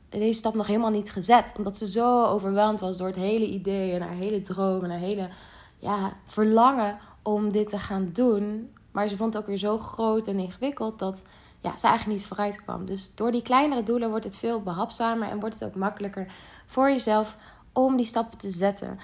deze 0.10 0.40
stap 0.40 0.54
nog 0.54 0.68
helemaal 0.68 0.90
niet 0.90 1.12
gezet. 1.12 1.54
Omdat 1.58 1.78
ze 1.78 1.88
zo 1.88 2.26
overweldigd 2.26 2.82
was 2.82 2.98
door 2.98 3.08
het 3.08 3.16
hele 3.16 3.48
idee 3.48 3.94
en 3.94 4.02
haar 4.02 4.16
hele 4.16 4.42
droom 4.42 4.84
en 4.84 4.90
haar 4.90 5.00
hele 5.00 5.30
ja, 5.78 6.14
verlangen 6.26 6.98
om 7.22 7.52
dit 7.52 7.70
te 7.70 7.80
gaan 7.80 8.10
doen. 8.14 8.74
Maar 8.92 9.08
ze 9.08 9.18
vond 9.18 9.34
het 9.34 9.42
ook 9.42 9.48
weer 9.48 9.58
zo 9.58 9.78
groot 9.78 10.28
en 10.28 10.40
ingewikkeld 10.40 11.00
dat 11.00 11.24
ja, 11.62 11.78
ze 11.78 11.88
eigenlijk 11.88 12.20
niet 12.20 12.28
vooruit 12.28 12.64
kwam. 12.64 12.86
Dus 12.86 13.16
door 13.16 13.32
die 13.32 13.42
kleinere 13.42 13.84
doelen 13.84 14.10
wordt 14.10 14.26
het 14.26 14.38
veel 14.38 14.62
behapzamer 14.62 15.30
en 15.30 15.40
wordt 15.40 15.60
het 15.60 15.64
ook 15.64 15.76
makkelijker 15.76 16.32
voor 16.66 16.90
jezelf 16.90 17.38
om 17.74 17.98
die 17.98 18.06
stappen 18.06 18.38
te 18.38 18.50
zetten. 18.50 19.00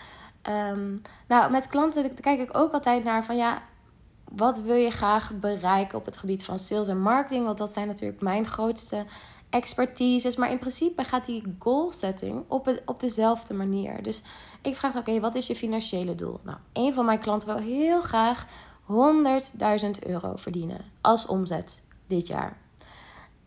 Um, 0.72 1.02
nou, 1.28 1.52
met 1.52 1.68
klanten 1.68 2.14
kijk 2.14 2.40
ik 2.40 2.58
ook 2.58 2.74
altijd 2.74 3.04
naar 3.04 3.26
van 3.26 3.38
ja, 3.38 3.62
wat 4.32 4.60
wil 4.60 4.76
je 4.76 4.92
graag 4.92 5.32
bereiken 5.40 5.98
op 5.98 6.06
het 6.06 6.18
gebied 6.18 6.46
van 6.46 6.60
sales 6.60 6.88
en 6.88 7.02
marketing? 7.02 7.46
Want 7.46 7.58
dat 7.58 7.74
zijn 7.74 7.88
natuurlijk 7.88 8.22
mijn 8.22 8.46
grootste 8.46 9.06
expertises. 9.50 10.36
Maar 10.36 10.52
in 10.52 10.60
principe 10.60 11.04
gaat 11.04 11.26
die 11.26 11.56
goal 11.60 11.92
setting 11.92 12.44
op, 12.48 12.66
het, 12.66 12.82
op 12.86 13.00
dezelfde 13.00 13.54
manier. 13.54 14.04
Dus 14.04 14.24
ik 14.62 14.76
vraag, 14.76 14.96
oké, 14.96 15.20
wat 15.20 15.36
is 15.36 15.48
je 15.48 15.56
financiële 15.56 16.16
doel? 16.16 16.40
Nou, 16.44 16.58
een 16.74 16.94
van 16.94 17.06
mijn 17.06 17.20
klanten 17.20 17.48
wil 17.48 17.58
heel 17.58 18.02
graag 18.02 18.48
100.000 18.88 20.08
euro 20.08 20.36
verdienen 20.36 20.82
als 21.02 21.26
omzet 21.26 21.88
dit 22.08 22.28
jaar. 22.28 22.58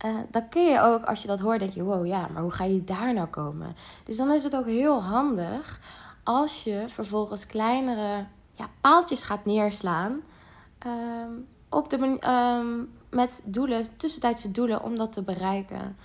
Uh, 0.04 0.16
dan 0.30 0.48
kun 0.48 0.62
je 0.62 0.80
ook, 0.80 1.04
als 1.04 1.22
je 1.22 1.28
dat 1.28 1.40
hoort, 1.40 1.58
denk 1.58 1.72
je: 1.72 1.82
wow, 1.82 2.06
ja, 2.06 2.28
maar 2.32 2.42
hoe 2.42 2.50
ga 2.50 2.64
je 2.64 2.84
daar 2.84 3.14
nou 3.14 3.26
komen? 3.26 3.76
Dus 4.04 4.16
dan 4.16 4.30
is 4.30 4.42
het 4.42 4.56
ook 4.56 4.66
heel 4.66 5.02
handig 5.02 5.80
als 6.24 6.64
je 6.64 6.84
vervolgens 6.88 7.46
kleinere 7.46 8.26
ja, 8.52 8.68
paaltjes 8.80 9.22
gaat 9.22 9.44
neerslaan. 9.44 10.22
Ehm, 10.78 11.30
op 11.68 11.90
de, 11.90 12.16
ehm, 12.20 12.84
met 13.10 13.42
doelen, 13.44 13.96
tussentijdse 13.96 14.50
doelen 14.50 14.82
om 14.82 14.96
dat 14.96 15.12
te 15.12 15.22
bereiken. 15.22 15.96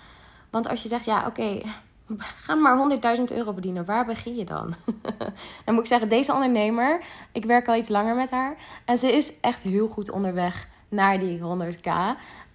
Want 0.49 0.67
als 0.67 0.83
je 0.83 0.87
zegt: 0.87 1.05
ja, 1.05 1.27
oké, 1.27 1.61
ga 2.45 2.55
maar 2.55 2.99
100.000 3.17 3.23
euro 3.23 3.51
verdienen, 3.51 3.85
waar 3.85 4.05
begin 4.05 4.35
je 4.35 4.45
dan? 4.45 4.75
dan 5.65 5.73
moet 5.73 5.83
ik 5.83 5.85
zeggen: 5.85 6.09
deze 6.09 6.33
ondernemer, 6.33 7.03
ik 7.31 7.45
werk 7.45 7.67
al 7.67 7.75
iets 7.75 7.89
langer 7.89 8.15
met 8.15 8.31
haar. 8.31 8.55
En 8.85 8.97
ze 8.97 9.11
is 9.11 9.39
echt 9.39 9.63
heel 9.63 9.87
goed 9.87 10.11
onderweg 10.11 10.67
naar 10.89 11.19
die 11.19 11.39
100k. 11.39 11.87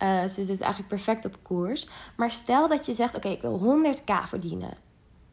Uh, 0.02 0.24
ze 0.24 0.44
zit 0.44 0.60
eigenlijk 0.60 0.88
perfect 0.88 1.24
op 1.24 1.36
koers. 1.42 1.88
Maar 2.16 2.30
stel 2.30 2.68
dat 2.68 2.86
je 2.86 2.92
zegt: 2.92 3.16
Oké, 3.16 3.28
ik 3.28 3.40
wil 3.40 3.82
100k 3.84 4.28
verdienen. 4.28 4.76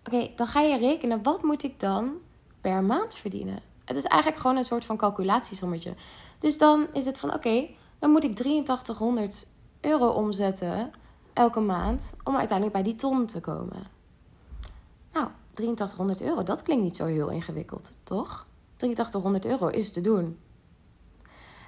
Oké, 0.06 0.32
dan 0.36 0.48
ga 0.48 0.62
je 0.62 0.78
rekenen: 0.78 1.24
wat 1.24 1.44
moet 1.44 1.64
ik 1.64 1.80
dan 1.80 2.14
per 2.62 2.84
maand 2.84 3.18
verdienen? 3.18 3.60
Het 3.86 3.98
is 3.98 4.04
eigenlijk 4.04 4.42
gewoon 4.42 4.58
een 4.58 4.64
soort 4.64 4.86
van 4.86 4.98
calculatiesommetje. 4.98 5.94
Dus 6.40 6.58
dan 6.58 6.88
is 6.94 7.06
het 7.06 7.20
van: 7.20 7.34
Oké, 7.34 7.68
dan 8.06 8.14
moet 8.14 8.24
ik 8.24 8.36
8300 8.36 9.48
euro 9.82 10.08
omzetten 10.08 10.92
elke 11.34 11.60
maand 11.60 12.14
om 12.24 12.36
uiteindelijk 12.36 12.78
bij 12.78 12.84
die 12.84 12.96
ton 12.96 13.26
te 13.26 13.40
komen. 13.40 13.88
Nou, 15.14 15.28
8300 15.54 16.22
euro, 16.22 16.44
dat 16.44 16.62
klinkt 16.62 16.84
niet 16.84 16.96
zo 16.96 17.06
heel 17.06 17.30
ingewikkeld, 17.30 17.92
toch? 18.04 18.48
8300 18.78 19.46
euro 19.46 19.68
is 19.68 19.92
te 19.92 20.02
doen. 20.02 20.38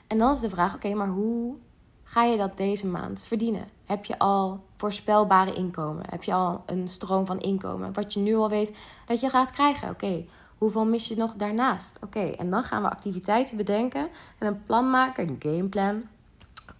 En 0.08 0.17
dan 0.17 0.32
is 0.32 0.39
de 0.39 0.50
vraag: 0.50 0.75
oké, 0.75 0.94
maar 0.94 1.08
hoe 1.08 1.56
ga 2.03 2.24
je 2.24 2.38
dat 2.38 2.58
deze 2.58 2.88
maand 2.88 3.24
verdienen? 3.24 3.70
Heb 3.86 4.06
je 4.06 4.20
al 4.20 4.63
voorspelbare 4.75 5.53
inkomen? 5.53 6.06
Heb 6.10 6.24
je 6.24 6.34
al 6.34 6.63
een 6.65 6.88
stroom 6.88 7.25
van 7.25 7.39
inkomen? 7.39 7.94
Wat 7.94 8.13
je 8.13 8.20
nu 8.20 8.36
al 8.36 8.50
weet 8.50 8.77
dat 9.06 9.20
je 9.20 9.29
gaat 9.29 9.51
krijgen? 9.51 9.89
Oké, 9.89 10.25
hoeveel 10.58 10.86
mis 10.86 11.08
je 11.08 11.15
nog 11.15 11.34
daarnaast? 11.34 12.00
Oké, 12.03 12.20
en 12.20 12.50
dan 12.50 12.63
gaan 12.63 12.82
we 12.82 12.89
activiteiten 12.89 13.58
bedenken 13.58 14.10
en 14.38 14.48
een 14.48 14.63
plan 14.65 14.89
maken, 14.89 15.27
een 15.27 15.36
gameplan, 15.39 16.03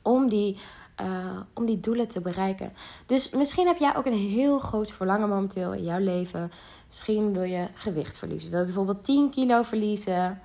om 0.02 0.30
die, 0.30 0.58
uh, 1.02 1.40
om 1.54 1.66
die 1.66 1.80
doelen 1.80 2.08
te 2.08 2.22
bereiken. 2.22 2.74
Dus 3.06 3.30
misschien 3.30 3.68
heb 3.68 3.78
jij 3.78 3.96
ook 3.96 4.06
een 4.06 4.14
heel 4.14 4.60
groot 4.60 4.92
verlangen 4.92 5.30
momenteel 5.30 5.74
in 5.74 5.84
jouw 5.84 6.00
leven. 6.00 6.52
Misschien 6.88 7.34
wil 7.34 7.44
je 7.44 7.68
gewicht 7.74 8.18
verliezen. 8.18 8.50
Wil 8.50 8.60
je 8.60 8.66
bijvoorbeeld 8.66 9.04
10 9.04 9.30
kilo 9.30 9.62
verliezen. 9.62 10.42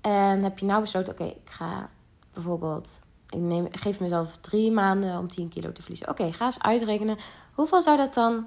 En 0.00 0.42
heb 0.42 0.58
je 0.58 0.66
nou 0.66 0.80
besloten, 0.80 1.12
oké, 1.12 1.24
ik 1.24 1.50
ga 1.50 1.90
bijvoorbeeld, 2.32 3.00
ik 3.28 3.38
neem, 3.38 3.68
geef 3.70 4.00
mezelf 4.00 4.36
drie 4.36 4.70
maanden 4.72 5.18
om 5.18 5.28
10 5.28 5.48
kilo 5.48 5.72
te 5.72 5.80
verliezen. 5.80 6.08
Oké, 6.08 6.32
ga 6.32 6.44
eens 6.44 6.62
uitrekenen. 6.62 7.16
Hoeveel 7.52 7.82
zou 7.82 7.96
dat 7.96 8.14
dan 8.14 8.46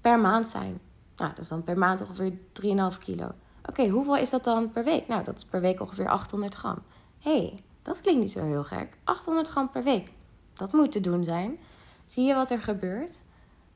per 0.00 0.18
maand 0.18 0.48
zijn? 0.48 0.80
Nou, 1.16 1.30
dat 1.30 1.38
is 1.38 1.48
dan 1.48 1.64
per 1.64 1.78
maand 1.78 2.00
ongeveer 2.00 2.32
3,5 2.32 2.98
kilo. 3.04 3.30
Oké, 3.68 3.88
hoeveel 3.88 4.16
is 4.16 4.30
dat 4.30 4.44
dan 4.44 4.70
per 4.72 4.84
week? 4.84 5.08
Nou, 5.08 5.24
dat 5.24 5.36
is 5.36 5.44
per 5.44 5.60
week 5.60 5.80
ongeveer 5.80 6.08
800 6.08 6.54
gram. 6.54 6.78
hey, 7.18 7.62
dat 7.88 8.00
klinkt 8.00 8.20
niet 8.20 8.32
zo 8.32 8.44
heel 8.44 8.64
gek. 8.64 8.96
800 9.04 9.48
gram 9.48 9.70
per 9.70 9.82
week. 9.82 10.12
Dat 10.54 10.72
moet 10.72 10.92
te 10.92 11.00
doen 11.00 11.24
zijn. 11.24 11.58
Zie 12.04 12.24
je 12.24 12.34
wat 12.34 12.50
er 12.50 12.60
gebeurt? 12.60 13.22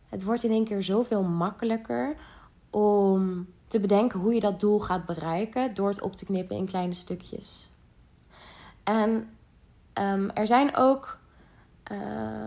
Het 0.08 0.24
wordt 0.24 0.42
in 0.42 0.50
één 0.50 0.64
keer 0.64 0.82
zoveel 0.82 1.22
makkelijker 1.22 2.16
om 2.70 3.46
te 3.68 3.80
bedenken 3.80 4.20
hoe 4.20 4.34
je 4.34 4.40
dat 4.40 4.60
doel 4.60 4.80
gaat 4.80 5.06
bereiken 5.06 5.74
door 5.74 5.88
het 5.88 6.02
op 6.02 6.16
te 6.16 6.24
knippen 6.24 6.56
in 6.56 6.66
kleine 6.66 6.94
stukjes. 6.94 7.70
En 8.84 9.28
Um, 10.00 10.30
er 10.30 10.46
zijn 10.46 10.76
ook 10.76 11.18
uh, 11.92 11.98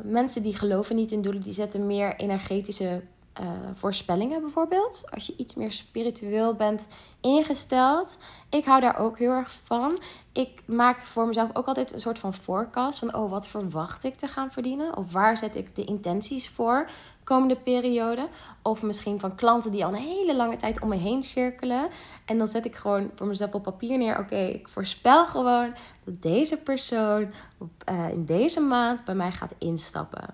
mensen 0.03 0.43
die 0.43 0.55
geloven 0.55 0.95
niet 0.95 1.11
in 1.11 1.21
doelen, 1.21 1.41
die 1.41 1.53
zetten 1.53 1.85
meer 1.85 2.15
energetische 2.15 3.01
uh, 3.41 3.47
voorspellingen 3.73 4.41
bijvoorbeeld. 4.41 5.03
Als 5.13 5.25
je 5.25 5.33
iets 5.37 5.55
meer 5.55 5.71
spiritueel 5.71 6.53
bent 6.53 6.87
ingesteld. 7.21 8.17
Ik 8.49 8.65
hou 8.65 8.81
daar 8.81 8.97
ook 8.97 9.17
heel 9.17 9.31
erg 9.31 9.51
van. 9.63 9.97
Ik 10.31 10.61
maak 10.65 11.01
voor 11.01 11.27
mezelf 11.27 11.49
ook 11.53 11.65
altijd 11.65 11.93
een 11.93 11.99
soort 11.99 12.19
van 12.19 12.33
forecast 12.33 12.99
van 12.99 13.15
oh, 13.15 13.29
wat 13.29 13.47
verwacht 13.47 14.03
ik 14.03 14.15
te 14.15 14.27
gaan 14.27 14.51
verdienen? 14.51 14.97
Of 14.97 15.11
waar 15.11 15.37
zet 15.37 15.55
ik 15.55 15.75
de 15.75 15.83
intenties 15.83 16.49
voor 16.49 16.89
komende 17.23 17.55
periode? 17.55 18.27
Of 18.61 18.83
misschien 18.83 19.19
van 19.19 19.35
klanten 19.35 19.71
die 19.71 19.85
al 19.85 19.93
een 19.93 19.99
hele 19.99 20.35
lange 20.35 20.57
tijd 20.57 20.81
om 20.81 20.89
me 20.89 20.95
heen 20.95 21.23
cirkelen. 21.23 21.87
En 22.25 22.37
dan 22.37 22.47
zet 22.47 22.65
ik 22.65 22.75
gewoon 22.75 23.11
voor 23.15 23.27
mezelf 23.27 23.53
op 23.53 23.63
papier 23.63 23.97
neer. 23.97 24.19
Oké, 24.19 24.37
ik 24.37 24.67
voorspel 24.67 25.25
gewoon 25.25 25.73
dat 26.03 26.21
deze 26.21 26.57
persoon 26.57 27.31
op, 27.57 27.71
uh, 27.89 28.09
in 28.09 28.25
deze 28.25 28.59
maand 28.59 29.05
bij 29.05 29.15
mij 29.15 29.31
gaat 29.31 29.53
instappen. 29.57 30.33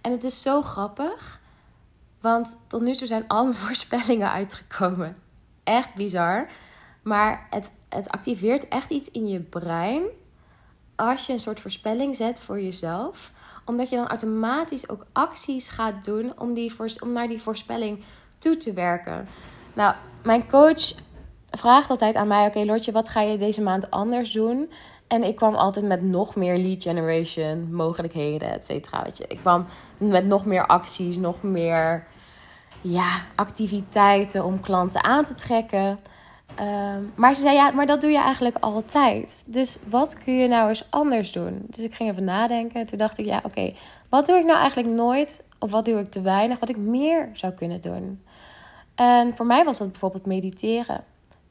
En 0.00 0.12
het 0.12 0.24
is 0.24 0.42
zo 0.42 0.62
grappig. 0.62 1.39
Want 2.20 2.58
tot 2.66 2.80
nu 2.80 2.94
toe 2.94 3.06
zijn 3.06 3.28
al 3.28 3.42
mijn 3.42 3.56
voorspellingen 3.66 4.30
uitgekomen. 4.30 5.16
Echt 5.64 5.94
bizar. 5.94 6.48
Maar 7.02 7.46
het, 7.50 7.70
het 7.88 8.08
activeert 8.08 8.68
echt 8.68 8.90
iets 8.90 9.10
in 9.10 9.28
je 9.28 9.40
brein. 9.40 10.02
Als 10.96 11.26
je 11.26 11.32
een 11.32 11.40
soort 11.40 11.60
voorspelling 11.60 12.16
zet 12.16 12.40
voor 12.40 12.60
jezelf. 12.60 13.32
Omdat 13.64 13.90
je 13.90 13.96
dan 13.96 14.08
automatisch 14.08 14.88
ook 14.88 15.06
acties 15.12 15.68
gaat 15.68 16.04
doen 16.04 16.38
om, 16.38 16.54
die, 16.54 16.72
om 17.00 17.12
naar 17.12 17.28
die 17.28 17.42
voorspelling 17.42 18.04
toe 18.38 18.56
te 18.56 18.72
werken. 18.72 19.28
Nou, 19.72 19.94
mijn 20.22 20.48
coach 20.48 20.92
vraagt 21.50 21.90
altijd 21.90 22.14
aan 22.14 22.28
mij: 22.28 22.46
Oké, 22.46 22.58
okay, 22.58 22.92
wat 22.92 23.08
ga 23.08 23.20
je 23.20 23.38
deze 23.38 23.62
maand 23.62 23.90
anders 23.90 24.32
doen? 24.32 24.70
En 25.10 25.24
ik 25.24 25.36
kwam 25.36 25.54
altijd 25.54 25.86
met 25.86 26.02
nog 26.02 26.36
meer 26.36 26.58
lead 26.58 26.82
generation, 26.82 27.74
mogelijkheden, 27.74 28.52
et 28.52 28.64
cetera. 28.64 29.02
Weet 29.02 29.18
je, 29.18 29.24
ik 29.28 29.38
kwam 29.38 29.66
met 29.98 30.26
nog 30.26 30.44
meer 30.44 30.66
acties, 30.66 31.16
nog 31.16 31.42
meer 31.42 32.06
ja, 32.80 33.20
activiteiten 33.34 34.44
om 34.44 34.60
klanten 34.60 35.04
aan 35.04 35.24
te 35.24 35.34
trekken. 35.34 35.98
Ehm, 36.54 37.02
maar 37.14 37.34
ze 37.34 37.40
zei 37.40 37.54
ja, 37.54 37.70
maar 37.70 37.86
dat 37.86 38.00
doe 38.00 38.10
je 38.10 38.18
eigenlijk 38.18 38.56
altijd. 38.60 39.44
Dus 39.46 39.78
wat 39.86 40.18
kun 40.18 40.36
je 40.36 40.48
nou 40.48 40.68
eens 40.68 40.86
anders 40.90 41.32
doen? 41.32 41.62
Dus 41.66 41.84
ik 41.84 41.94
ging 41.94 42.10
even 42.10 42.24
nadenken. 42.24 42.86
Toen 42.86 42.98
dacht 42.98 43.18
ik, 43.18 43.24
ja, 43.24 43.40
oké, 43.42 43.74
wat 44.08 44.26
doe 44.26 44.36
ik 44.36 44.44
nou 44.44 44.58
eigenlijk 44.58 44.94
nooit? 44.94 45.44
Of 45.58 45.70
wat 45.70 45.84
doe 45.84 45.98
ik 45.98 46.10
te 46.10 46.20
weinig? 46.20 46.58
Wat 46.58 46.68
ik 46.68 46.76
meer 46.76 47.30
zou 47.32 47.52
kunnen 47.52 47.80
doen? 47.80 48.22
En 48.94 49.34
voor 49.34 49.46
mij 49.46 49.64
was 49.64 49.78
dat 49.78 49.90
bijvoorbeeld 49.90 50.26
mediteren 50.26 51.04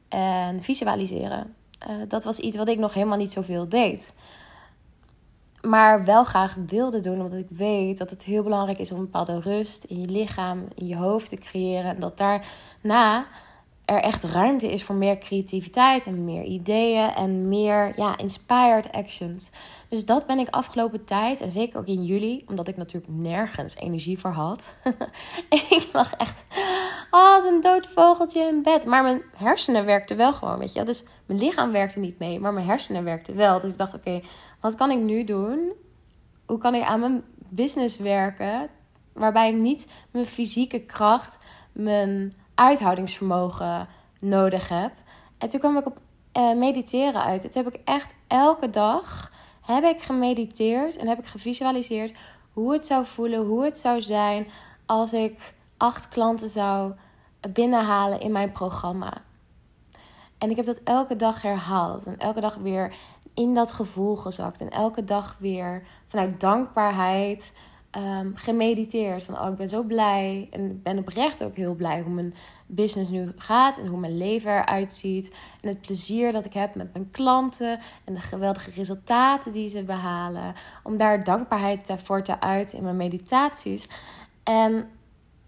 en 0.10 0.62
visualiseren. 0.62 1.58
Uh, 1.88 1.96
dat 2.08 2.24
was 2.24 2.40
iets 2.40 2.58
wat 2.58 2.68
ik 2.68 2.78
nog 2.78 2.94
helemaal 2.94 3.18
niet 3.18 3.32
zoveel 3.32 3.70
deed. 3.70 4.14
Maar 5.62 6.06
wel 6.06 6.24
graag 6.24 6.56
wilde 6.68 7.00
doen, 7.00 7.22
omdat 7.22 7.40
ik 7.40 7.48
weet 7.50 7.98
dat 7.98 8.10
het 8.10 8.24
heel 8.24 8.44
belangrijk 8.44 8.80
is 8.80 8.92
om 8.92 8.98
een 8.98 9.04
bepaalde 9.04 9.40
rust 9.40 9.84
in 9.84 10.02
je 10.02 10.08
lichaam, 10.08 10.68
in 10.76 10.88
je 10.88 10.96
hoofd 10.96 11.30
te 11.30 11.38
creëren. 11.38 11.92
En 11.92 12.00
dat 12.00 12.18
daarna 12.18 13.28
er 13.90 14.02
echt 14.02 14.24
ruimte 14.24 14.72
is 14.72 14.84
voor 14.84 14.96
meer 14.96 15.18
creativiteit 15.18 16.06
en 16.06 16.24
meer 16.24 16.44
ideeën 16.44 17.10
en 17.10 17.48
meer 17.48 17.94
ja, 17.96 18.18
inspired 18.18 18.92
actions. 18.92 19.52
Dus 19.88 20.06
dat 20.06 20.26
ben 20.26 20.40
ik 20.40 20.50
afgelopen 20.50 21.06
tijd 21.06 21.42
en 21.42 21.52
zeker 21.52 21.80
ook 21.80 21.88
in 21.88 22.06
juli, 22.06 22.44
omdat 22.48 22.68
ik 22.68 22.78
natuurlijk 22.78 23.14
nergens 23.14 23.76
energie 23.76 24.20
voor 24.20 24.32
had. 24.32 24.70
ik 25.50 25.90
lag 25.94 26.14
echt 26.14 26.44
als 27.10 27.46
een 27.46 27.62
dood 27.62 27.88
vogeltje 27.88 28.42
in 28.42 28.64
bed. 28.64 28.86
Maar 28.86 29.04
mijn 29.04 29.22
hersenen 29.36 29.86
werkten 29.86 30.18
wel 30.18 30.34
gewoon, 30.34 30.60
weet 30.60 30.74
je. 30.74 30.84
Dus 30.84 31.06
mijn 31.26 31.40
lichaam 31.40 31.72
werkte 31.72 32.00
niet 32.00 32.20
mee, 32.20 32.40
maar 32.40 32.54
mijn 32.54 32.66
hersenen 32.66 33.04
werkten 33.04 33.36
wel. 33.36 33.60
Dus 33.60 33.72
ik 33.72 33.78
dacht, 33.78 33.94
oké, 33.94 34.22
wat 34.60 34.76
kan 34.76 34.92
ik 34.92 35.00
nu 35.00 35.24
doen? 35.24 35.72
Hoe 36.46 36.58
kan 36.58 36.76
ik 36.76 36.84
aan 36.84 37.00
mijn 37.00 37.24
business 37.38 37.98
werken? 37.98 38.70
Waarbij 39.14 39.50
ik 39.50 39.58
niet 39.58 39.88
mijn 40.12 40.26
fysieke 40.26 40.80
kracht, 40.80 41.40
mijn 41.72 42.34
uithoudingsvermogen 42.60 43.88
nodig 44.20 44.70
heb. 44.70 44.92
En 45.38 45.50
toen 45.50 45.60
kwam 45.60 45.78
ik 45.78 45.86
op 45.86 46.00
uh, 46.38 46.56
mediteren 46.56 47.24
uit. 47.24 47.44
Het 47.44 47.54
heb 47.54 47.68
ik 47.68 47.80
echt 47.86 48.16
elke 48.28 48.70
dag 48.70 49.32
heb 49.62 49.84
ik 49.84 50.02
gemediteerd 50.02 50.98
en 50.98 51.08
heb 51.08 51.20
ik 51.20 51.26
gevisualiseerd 51.26 52.14
hoe 52.54 52.74
het 52.74 52.86
zou 52.86 53.06
voelen, 53.06 53.46
hoe 53.46 53.64
het 53.64 53.80
zou 53.80 54.02
zijn 54.02 54.48
als 54.86 55.14
ik 55.14 55.54
acht 55.78 56.08
klanten 56.08 56.50
zou 56.50 56.94
binnenhalen 57.54 58.20
in 58.20 58.32
mijn 58.32 58.52
programma. 58.52 59.14
En 60.38 60.50
ik 60.50 60.56
heb 60.56 60.66
dat 60.66 60.80
elke 60.84 61.16
dag 61.16 61.42
herhaald 61.42 62.06
en 62.06 62.18
elke 62.18 62.40
dag 62.42 62.56
weer 62.56 62.94
in 63.34 63.54
dat 63.54 63.72
gevoel 63.72 64.16
gezakt 64.16 64.62
en 64.62 64.70
elke 64.70 65.04
dag 65.04 65.36
weer 65.40 65.84
vanuit 66.08 66.40
dankbaarheid 66.40 67.54
um, 67.98 68.36
gemediteerd. 68.36 69.24
Van, 69.24 69.40
oh, 69.40 69.50
ik 69.50 69.56
ben 69.56 69.70
zo 69.70 69.84
blij. 69.84 70.48
En 70.52 70.72
ik 70.72 70.84
ben 70.84 70.98
oprecht 70.98 71.44
ook 71.44 71.56
heel 71.56 71.76
blij 71.76 72.02
hoe 72.02 72.14
mijn 72.14 72.34
business 72.66 73.10
nu 73.10 73.32
gaat. 73.36 73.78
En 73.78 73.88
hoe 73.88 74.00
mijn 74.00 74.18
leven 74.18 74.52
eruit 74.52 74.94
ziet. 74.94 75.36
En 75.62 75.70
het 75.70 75.82
plezier 75.82 76.32
dat 76.32 76.46
ik 76.46 76.54
heb 76.54 76.76
met 76.76 76.94
mijn 76.94 77.12
klanten. 77.12 77.80
En 78.06 78.14
de 78.14 78.20
geweldige 78.20 78.72
resultaten 78.72 79.52
die 79.52 79.70
ze 79.70 79.84
behalen. 79.84 80.54
Om 80.84 80.98
daar 80.98 81.24
dankbaarheid 81.24 81.94
voor 82.04 82.24
te 82.24 82.40
uiten 82.40 82.78
in 82.78 82.84
mijn 82.84 82.98
meditaties. 82.98 83.88
En 84.44 84.90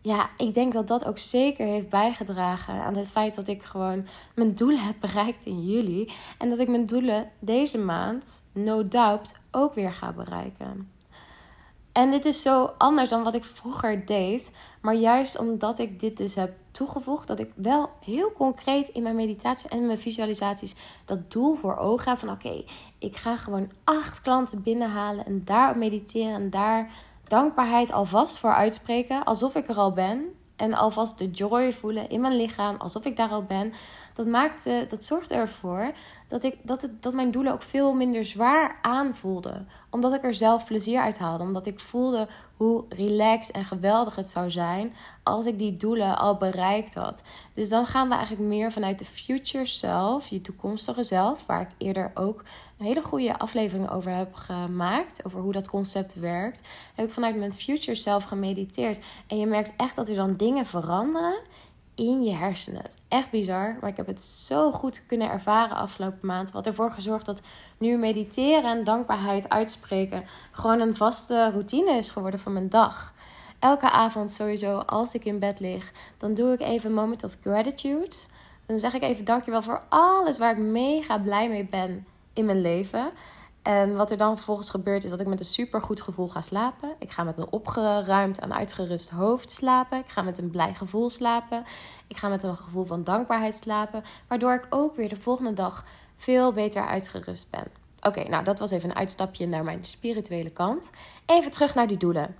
ja, 0.01 0.29
ik 0.37 0.53
denk 0.53 0.73
dat 0.73 0.87
dat 0.87 1.05
ook 1.05 1.17
zeker 1.17 1.65
heeft 1.65 1.89
bijgedragen 1.89 2.73
aan 2.73 2.97
het 2.97 3.11
feit 3.11 3.35
dat 3.35 3.47
ik 3.47 3.63
gewoon 3.63 4.07
mijn 4.35 4.53
doelen 4.53 4.85
heb 4.85 4.95
bereikt 4.99 5.45
in 5.45 5.65
juli. 5.65 6.11
En 6.37 6.49
dat 6.49 6.59
ik 6.59 6.67
mijn 6.67 6.85
doelen 6.85 7.31
deze 7.39 7.77
maand, 7.77 8.41
no 8.53 8.87
doubt, 8.87 9.35
ook 9.51 9.73
weer 9.73 9.93
ga 9.93 10.13
bereiken. 10.13 10.89
En 11.91 12.11
dit 12.11 12.25
is 12.25 12.41
zo 12.41 12.73
anders 12.77 13.09
dan 13.09 13.23
wat 13.23 13.33
ik 13.33 13.43
vroeger 13.43 14.05
deed. 14.05 14.57
Maar 14.81 14.95
juist 14.95 15.39
omdat 15.39 15.79
ik 15.79 15.99
dit 15.99 16.17
dus 16.17 16.35
heb 16.35 16.53
toegevoegd, 16.71 17.27
dat 17.27 17.39
ik 17.39 17.51
wel 17.55 17.89
heel 18.05 18.31
concreet 18.31 18.89
in 18.89 19.03
mijn 19.03 19.15
meditatie 19.15 19.69
en 19.69 19.85
mijn 19.85 19.97
visualisaties 19.97 20.75
dat 21.05 21.31
doel 21.31 21.55
voor 21.55 21.77
ogen 21.77 22.09
heb. 22.09 22.19
Van 22.19 22.29
oké, 22.29 22.63
ik 22.99 23.17
ga 23.17 23.37
gewoon 23.37 23.71
acht 23.83 24.21
klanten 24.21 24.63
binnenhalen 24.63 25.25
en 25.25 25.41
daar 25.45 25.77
mediteren 25.77 26.33
en 26.33 26.49
daar 26.49 26.91
dankbaarheid 27.27 27.91
alvast 27.91 28.37
voor 28.37 28.53
uitspreken. 28.53 29.23
Alsof 29.23 29.55
ik 29.55 29.69
er 29.69 29.77
al 29.77 29.91
ben. 29.91 30.40
En 30.61 30.73
alvast 30.73 31.17
de 31.17 31.29
joy 31.29 31.73
voelen 31.73 32.09
in 32.09 32.21
mijn 32.21 32.35
lichaam, 32.35 32.75
alsof 32.75 33.05
ik 33.05 33.15
daar 33.15 33.29
al 33.29 33.43
ben. 33.43 33.73
Dat, 34.13 34.27
maakt, 34.27 34.69
dat 34.89 35.05
zorgt 35.05 35.31
ervoor 35.31 35.91
dat, 36.27 36.43
ik, 36.43 36.57
dat, 36.63 36.81
het, 36.81 37.03
dat 37.03 37.13
mijn 37.13 37.31
doelen 37.31 37.53
ook 37.53 37.61
veel 37.61 37.93
minder 37.93 38.25
zwaar 38.25 38.79
aanvoelden. 38.81 39.67
Omdat 39.89 40.13
ik 40.13 40.23
er 40.23 40.33
zelf 40.33 40.65
plezier 40.65 41.01
uit 41.01 41.17
haalde. 41.17 41.43
Omdat 41.43 41.65
ik 41.65 41.79
voelde 41.79 42.27
hoe 42.55 42.83
relaxed 42.89 43.55
en 43.55 43.65
geweldig 43.65 44.15
het 44.15 44.29
zou 44.29 44.51
zijn 44.51 44.93
als 45.23 45.45
ik 45.45 45.59
die 45.59 45.77
doelen 45.77 46.17
al 46.17 46.37
bereikt 46.37 46.95
had. 46.95 47.23
Dus 47.53 47.69
dan 47.69 47.85
gaan 47.85 48.07
we 48.07 48.15
eigenlijk 48.15 48.47
meer 48.47 48.71
vanuit 48.71 48.99
de 48.99 49.05
future 49.05 49.65
self, 49.65 50.27
je 50.27 50.41
toekomstige 50.41 51.03
zelf, 51.03 51.45
waar 51.45 51.61
ik 51.61 51.69
eerder 51.77 52.11
ook 52.13 52.43
een 52.81 52.87
hele 52.87 53.01
goede 53.01 53.39
aflevering 53.39 53.89
over 53.89 54.11
heb 54.15 54.33
gemaakt, 54.33 55.25
over 55.25 55.39
hoe 55.39 55.51
dat 55.51 55.69
concept 55.69 56.13
werkt. 56.13 56.61
Heb 56.95 57.05
ik 57.05 57.11
vanuit 57.11 57.35
mijn 57.35 57.53
future 57.53 57.95
self 57.95 58.23
gemediteerd. 58.23 58.99
En 59.27 59.37
je 59.37 59.45
merkt 59.45 59.73
echt 59.77 59.95
dat 59.95 60.09
er 60.09 60.15
dan 60.15 60.33
dingen 60.33 60.65
veranderen 60.65 61.39
in 61.95 62.23
je 62.23 62.33
hersenen. 62.33 62.85
Echt 63.07 63.29
bizar, 63.29 63.77
maar 63.81 63.89
ik 63.89 63.97
heb 63.97 64.07
het 64.07 64.21
zo 64.21 64.71
goed 64.71 65.05
kunnen 65.05 65.29
ervaren 65.29 65.77
afgelopen 65.77 66.27
maand. 66.27 66.51
Wat 66.51 66.65
ervoor 66.65 66.91
gezorgd 66.91 67.25
dat 67.25 67.41
nu 67.77 67.97
mediteren 67.97 68.77
en 68.77 68.83
dankbaarheid 68.83 69.49
uitspreken 69.49 70.23
gewoon 70.51 70.79
een 70.79 70.95
vaste 70.95 71.49
routine 71.51 71.91
is 71.91 72.09
geworden 72.09 72.39
van 72.39 72.53
mijn 72.53 72.69
dag. 72.69 73.13
Elke 73.59 73.89
avond 73.89 74.31
sowieso, 74.31 74.77
als 74.77 75.13
ik 75.13 75.25
in 75.25 75.39
bed 75.39 75.59
lig, 75.59 75.91
dan 76.17 76.33
doe 76.33 76.53
ik 76.53 76.61
even 76.61 76.89
een 76.89 76.95
moment 76.95 77.23
of 77.23 77.37
gratitude. 77.41 78.15
Dan 78.65 78.79
zeg 78.79 78.93
ik 78.93 79.03
even 79.03 79.25
dankjewel 79.25 79.61
voor 79.61 79.81
alles 79.89 80.37
waar 80.37 80.51
ik 80.51 80.63
mega 80.63 81.19
blij 81.19 81.49
mee 81.49 81.65
ben 81.65 82.05
in 82.41 82.47
mijn 82.47 82.61
leven. 82.61 83.11
En 83.61 83.95
wat 83.95 84.11
er 84.11 84.17
dan 84.17 84.35
vervolgens 84.35 84.69
gebeurt 84.69 85.03
is 85.03 85.09
dat 85.09 85.19
ik 85.19 85.27
met 85.27 85.39
een 85.39 85.45
super 85.45 85.81
goed 85.81 86.01
gevoel 86.01 86.27
ga 86.27 86.41
slapen. 86.41 86.89
Ik 86.99 87.11
ga 87.11 87.23
met 87.23 87.37
een 87.37 87.51
opgeruimd 87.51 88.39
en 88.39 88.53
uitgerust 88.53 89.09
hoofd 89.09 89.51
slapen. 89.51 89.97
Ik 89.97 90.09
ga 90.09 90.21
met 90.21 90.37
een 90.37 90.49
blij 90.49 90.73
gevoel 90.73 91.09
slapen. 91.09 91.63
Ik 92.07 92.17
ga 92.17 92.27
met 92.27 92.43
een 92.43 92.55
gevoel 92.55 92.85
van 92.85 93.03
dankbaarheid 93.03 93.53
slapen. 93.53 94.03
Waardoor 94.27 94.53
ik 94.53 94.67
ook 94.69 94.95
weer 94.95 95.09
de 95.09 95.15
volgende 95.15 95.53
dag 95.53 95.85
veel 96.15 96.53
beter 96.53 96.85
uitgerust 96.85 97.51
ben. 97.51 97.65
Oké, 98.01 98.29
nou 98.29 98.43
dat 98.43 98.59
was 98.59 98.71
even 98.71 98.89
een 98.89 98.95
uitstapje 98.95 99.47
naar 99.47 99.63
mijn 99.63 99.85
spirituele 99.85 100.49
kant. 100.49 100.91
Even 101.25 101.51
terug 101.51 101.75
naar 101.75 101.87
die 101.87 101.97
doelen. 101.97 102.35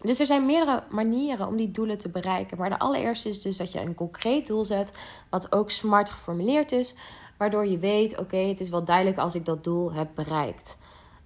Dus 0.00 0.20
er 0.20 0.26
zijn 0.26 0.46
meerdere 0.46 0.82
manieren 0.90 1.46
om 1.46 1.56
die 1.56 1.70
doelen 1.70 1.98
te 1.98 2.08
bereiken. 2.08 2.58
Maar 2.58 2.68
de 2.68 2.78
allereerste 2.78 3.28
is 3.28 3.42
dus 3.42 3.56
dat 3.56 3.72
je 3.72 3.80
een 3.80 3.94
concreet 3.94 4.46
doel 4.46 4.64
zet, 4.64 4.98
wat 5.30 5.52
ook 5.52 5.70
smart 5.70 6.10
geformuleerd 6.10 6.72
is. 6.72 6.94
Waardoor 7.36 7.66
je 7.66 7.78
weet, 7.78 8.18
oké, 8.18 8.36
het 8.36 8.60
is 8.60 8.68
wel 8.68 8.84
duidelijk 8.84 9.18
als 9.18 9.34
ik 9.34 9.44
dat 9.44 9.64
doel 9.64 9.92
heb 9.92 10.08
bereikt. 10.14 10.76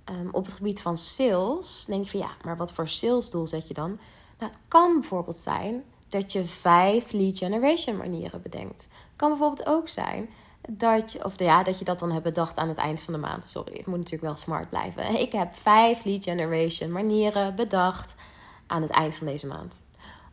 Ehm, 0.05 0.29
op 0.33 0.45
het 0.45 0.55
gebied 0.55 0.83
van 0.83 0.97
sales 0.97 1.85
denk 1.87 2.05
je 2.05 2.11
van 2.11 2.21
ja, 2.21 2.31
maar 2.45 2.57
wat 2.57 2.73
voor 2.73 2.89
salesdoel 2.89 3.47
zet 3.47 3.69
je 3.69 3.75
dan? 3.75 3.99
Nou, 4.39 4.53
het 4.53 4.61
kan 4.69 5.01
bijvoorbeeld 5.01 5.37
zijn 5.37 5.83
dat 6.09 6.33
je 6.33 6.45
vijf 6.45 7.13
lead 7.13 7.39
generation 7.39 7.97
manieren 7.97 8.43
bedenkt. 8.43 8.83
Het 8.83 9.17
kan 9.17 9.29
bijvoorbeeld 9.29 9.69
ook 9.69 9.89
zijn 9.89 10.29
dat 10.69 11.13
je, 11.13 11.25
of 11.25 11.39
ja, 11.39 11.63
dat 11.63 11.79
je 11.79 11.85
dat 11.85 11.99
dan 11.99 12.11
hebt 12.11 12.25
bedacht 12.25 12.57
aan 12.57 12.69
het 12.69 12.79
eind 12.79 13.01
van 13.01 13.13
de 13.13 13.21
maand. 13.21 13.47
Sorry, 13.47 13.77
het 13.77 13.87
moet 13.87 13.97
natuurlijk 13.97 14.23
wel 14.23 14.37
smart 14.37 14.69
blijven. 14.69 15.15
Ik 15.27 15.33
heb 15.33 15.55
vijf 15.55 16.05
lead 16.05 16.25
generation 16.25 16.93
manieren 16.93 17.55
bedacht 17.55 18.15
aan 18.67 18.83
het 18.83 18.91
eind 18.91 19.15
van 19.15 19.27
deze 19.27 19.47
maand. 19.47 19.81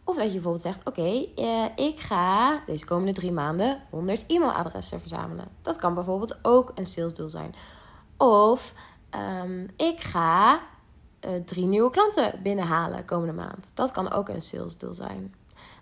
Of 0.08 0.15
dat 0.15 0.26
je 0.26 0.32
bijvoorbeeld 0.32 0.62
zegt: 0.63 0.80
Oké, 0.84 1.26
eh, 1.36 1.65
ik 1.76 2.00
ga 2.00 2.62
deze 2.65 2.86
komende 2.86 3.13
drie 3.13 3.32
maanden 3.32 3.82
100 3.89 4.26
e-mailadressen 4.28 5.00
verzamelen. 5.00 5.48
Dat 5.62 5.78
kan 5.78 5.93
bijvoorbeeld 5.93 6.38
ook 6.41 6.72
een 6.76 6.86
salesdoel 6.86 7.30
zijn. 7.30 7.56
Of 8.17 8.74
ehm, 9.10 9.67
ik 9.76 10.00
ga 10.00 10.60
uh, 11.26 11.32
drie 11.46 11.65
nieuwe 11.65 11.89
klanten 11.89 12.39
binnenhalen 12.43 13.06
komende 13.06 13.34
maand. 13.34 13.72
Dat 13.74 13.91
kan 13.91 14.12
ook 14.12 14.30
een 14.30 14.41
salesdoel 14.41 14.93
zijn. 14.93 15.34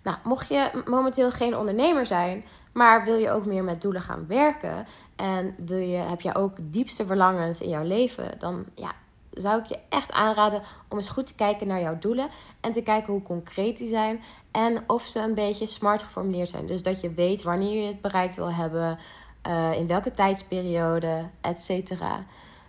Nou, 0.02 0.16
mocht 0.24 0.48
je 0.48 0.82
momenteel 0.84 1.30
geen 1.30 1.56
ondernemer 1.56 2.06
zijn, 2.06 2.44
maar 2.72 3.04
wil 3.04 3.16
je 3.16 3.30
ook 3.30 3.46
meer 3.46 3.64
met 3.64 3.82
doelen 3.82 4.02
gaan 4.02 4.26
werken 4.26 4.86
en 5.16 5.54
wil 5.56 5.78
je, 5.78 5.96
heb 5.96 6.20
je 6.20 6.34
ook 6.34 6.56
diepste 6.60 7.06
verlangens 7.06 7.60
in 7.60 7.68
jouw 7.68 7.84
leven, 7.84 8.38
dan 8.38 8.64
ja, 8.74 8.92
zou 9.36 9.60
ik 9.60 9.66
je 9.66 9.78
echt 9.88 10.12
aanraden 10.12 10.62
om 10.88 10.96
eens 10.96 11.08
goed 11.08 11.26
te 11.26 11.34
kijken 11.34 11.66
naar 11.66 11.80
jouw 11.80 11.98
doelen. 11.98 12.28
En 12.60 12.72
te 12.72 12.82
kijken 12.82 13.12
hoe 13.12 13.22
concreet 13.22 13.78
die 13.78 13.88
zijn. 13.88 14.22
En 14.50 14.82
of 14.86 15.06
ze 15.06 15.20
een 15.20 15.34
beetje 15.34 15.66
smart 15.66 16.02
geformuleerd 16.02 16.48
zijn. 16.48 16.66
Dus 16.66 16.82
dat 16.82 17.00
je 17.00 17.14
weet 17.14 17.42
wanneer 17.42 17.82
je 17.82 17.88
het 17.88 18.00
bereikt 18.00 18.36
wil 18.36 18.52
hebben. 18.52 18.98
Uh, 19.46 19.72
in 19.72 19.86
welke 19.86 20.14
tijdsperiode, 20.14 21.28
et 21.40 21.60
cetera. 21.60 22.24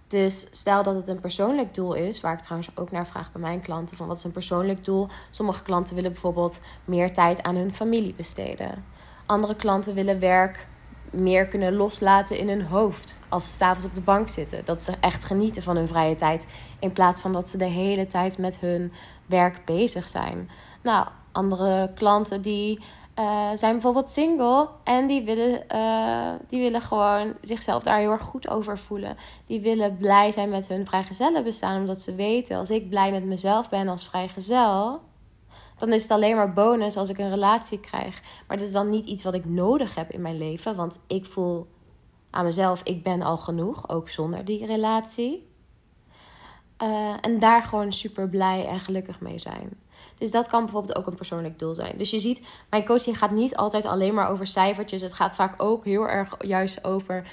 Dus 0.07 0.47
stel 0.51 0.83
dat 0.83 0.95
het 0.95 1.07
een 1.07 1.19
persoonlijk 1.19 1.73
doel 1.73 1.93
is, 1.93 2.21
waar 2.21 2.33
ik 2.33 2.39
trouwens 2.39 2.71
ook 2.75 2.91
naar 2.91 3.07
vraag 3.07 3.31
bij 3.31 3.41
mijn 3.41 3.61
klanten: 3.61 3.97
van 3.97 4.07
wat 4.07 4.17
is 4.17 4.23
een 4.23 4.31
persoonlijk 4.31 4.85
doel? 4.85 5.07
Sommige 5.29 5.63
klanten 5.63 5.95
willen 5.95 6.11
bijvoorbeeld 6.11 6.59
meer 6.85 7.13
tijd 7.13 7.43
aan 7.43 7.55
hun 7.55 7.71
familie 7.71 8.13
besteden. 8.13 8.85
Andere 9.25 9.55
klanten 9.55 9.93
willen 9.93 10.19
werk 10.19 10.67
meer 11.11 11.47
kunnen 11.47 11.75
loslaten 11.75 12.37
in 12.37 12.49
hun 12.49 12.63
hoofd 12.63 13.19
als 13.29 13.43
ze 13.43 13.57
s'avonds 13.57 13.85
op 13.85 13.95
de 13.95 14.01
bank 14.01 14.29
zitten. 14.29 14.65
Dat 14.65 14.81
ze 14.81 14.93
echt 14.99 15.23
genieten 15.23 15.61
van 15.61 15.75
hun 15.75 15.87
vrije 15.87 16.15
tijd 16.15 16.47
in 16.79 16.91
plaats 16.91 17.21
van 17.21 17.33
dat 17.33 17.49
ze 17.49 17.57
de 17.57 17.65
hele 17.65 18.07
tijd 18.07 18.37
met 18.37 18.59
hun 18.59 18.91
werk 19.25 19.65
bezig 19.65 20.07
zijn. 20.07 20.49
Nou, 20.81 21.07
andere 21.31 21.91
klanten 21.93 22.41
die 22.41 22.79
uh, 23.19 23.49
zijn 23.53 23.71
bijvoorbeeld 23.71 24.09
single 24.09 24.67
en 24.83 25.07
die 25.07 25.23
willen, 25.23 25.63
uh, 25.71 26.31
die 26.47 26.61
willen 26.61 26.81
gewoon 26.81 27.33
zichzelf 27.41 27.83
daar 27.83 27.99
heel 27.99 28.11
erg 28.11 28.21
goed 28.21 28.49
over 28.49 28.77
voelen. 28.77 29.17
Die 29.45 29.61
willen 29.61 29.97
blij 29.97 30.31
zijn 30.31 30.49
met 30.49 30.67
hun 30.67 30.85
vrijgezellen 30.85 31.43
bestaan, 31.43 31.81
omdat 31.81 31.99
ze 31.99 32.15
weten 32.15 32.57
als 32.57 32.69
ik 32.69 32.89
blij 32.89 33.11
met 33.11 33.25
mezelf 33.25 33.69
ben 33.69 33.87
als 33.87 34.07
vrijgezel, 34.07 35.01
dan 35.77 35.93
is 35.93 36.01
het 36.01 36.11
alleen 36.11 36.35
maar 36.35 36.53
bonus 36.53 36.97
als 36.97 37.09
ik 37.09 37.17
een 37.17 37.29
relatie 37.29 37.79
krijg. 37.79 38.21
Maar 38.47 38.57
dat 38.57 38.67
is 38.67 38.73
dan 38.73 38.89
niet 38.89 39.05
iets 39.05 39.23
wat 39.23 39.33
ik 39.33 39.45
nodig 39.45 39.95
heb 39.95 40.11
in 40.11 40.21
mijn 40.21 40.37
leven. 40.37 40.75
Want 40.75 40.99
ik 41.07 41.25
voel 41.25 41.67
aan 42.29 42.45
mezelf, 42.45 42.81
ik 42.83 43.03
ben 43.03 43.21
al 43.21 43.37
genoeg, 43.37 43.89
ook 43.89 44.09
zonder 44.09 44.45
die 44.45 44.65
relatie. 44.65 45.47
Uh, 46.83 47.13
en 47.21 47.39
daar 47.39 47.63
gewoon 47.63 47.91
super 47.91 48.29
blij 48.29 48.67
en 48.67 48.79
gelukkig 48.79 49.21
mee 49.21 49.39
zijn. 49.39 49.69
Dus 50.17 50.31
dat 50.31 50.47
kan 50.47 50.63
bijvoorbeeld 50.63 50.97
ook 50.97 51.07
een 51.07 51.15
persoonlijk 51.15 51.59
doel 51.59 51.75
zijn. 51.75 51.97
Dus 51.97 52.11
je 52.11 52.19
ziet, 52.19 52.47
mijn 52.69 52.85
coaching 52.85 53.17
gaat 53.17 53.31
niet 53.31 53.55
altijd 53.55 53.85
alleen 53.85 54.13
maar 54.13 54.29
over 54.29 54.47
cijfertjes. 54.47 55.01
Het 55.01 55.13
gaat 55.13 55.35
vaak 55.35 55.63
ook 55.63 55.85
heel 55.85 56.07
erg 56.07 56.35
juist 56.39 56.83
over 56.83 57.23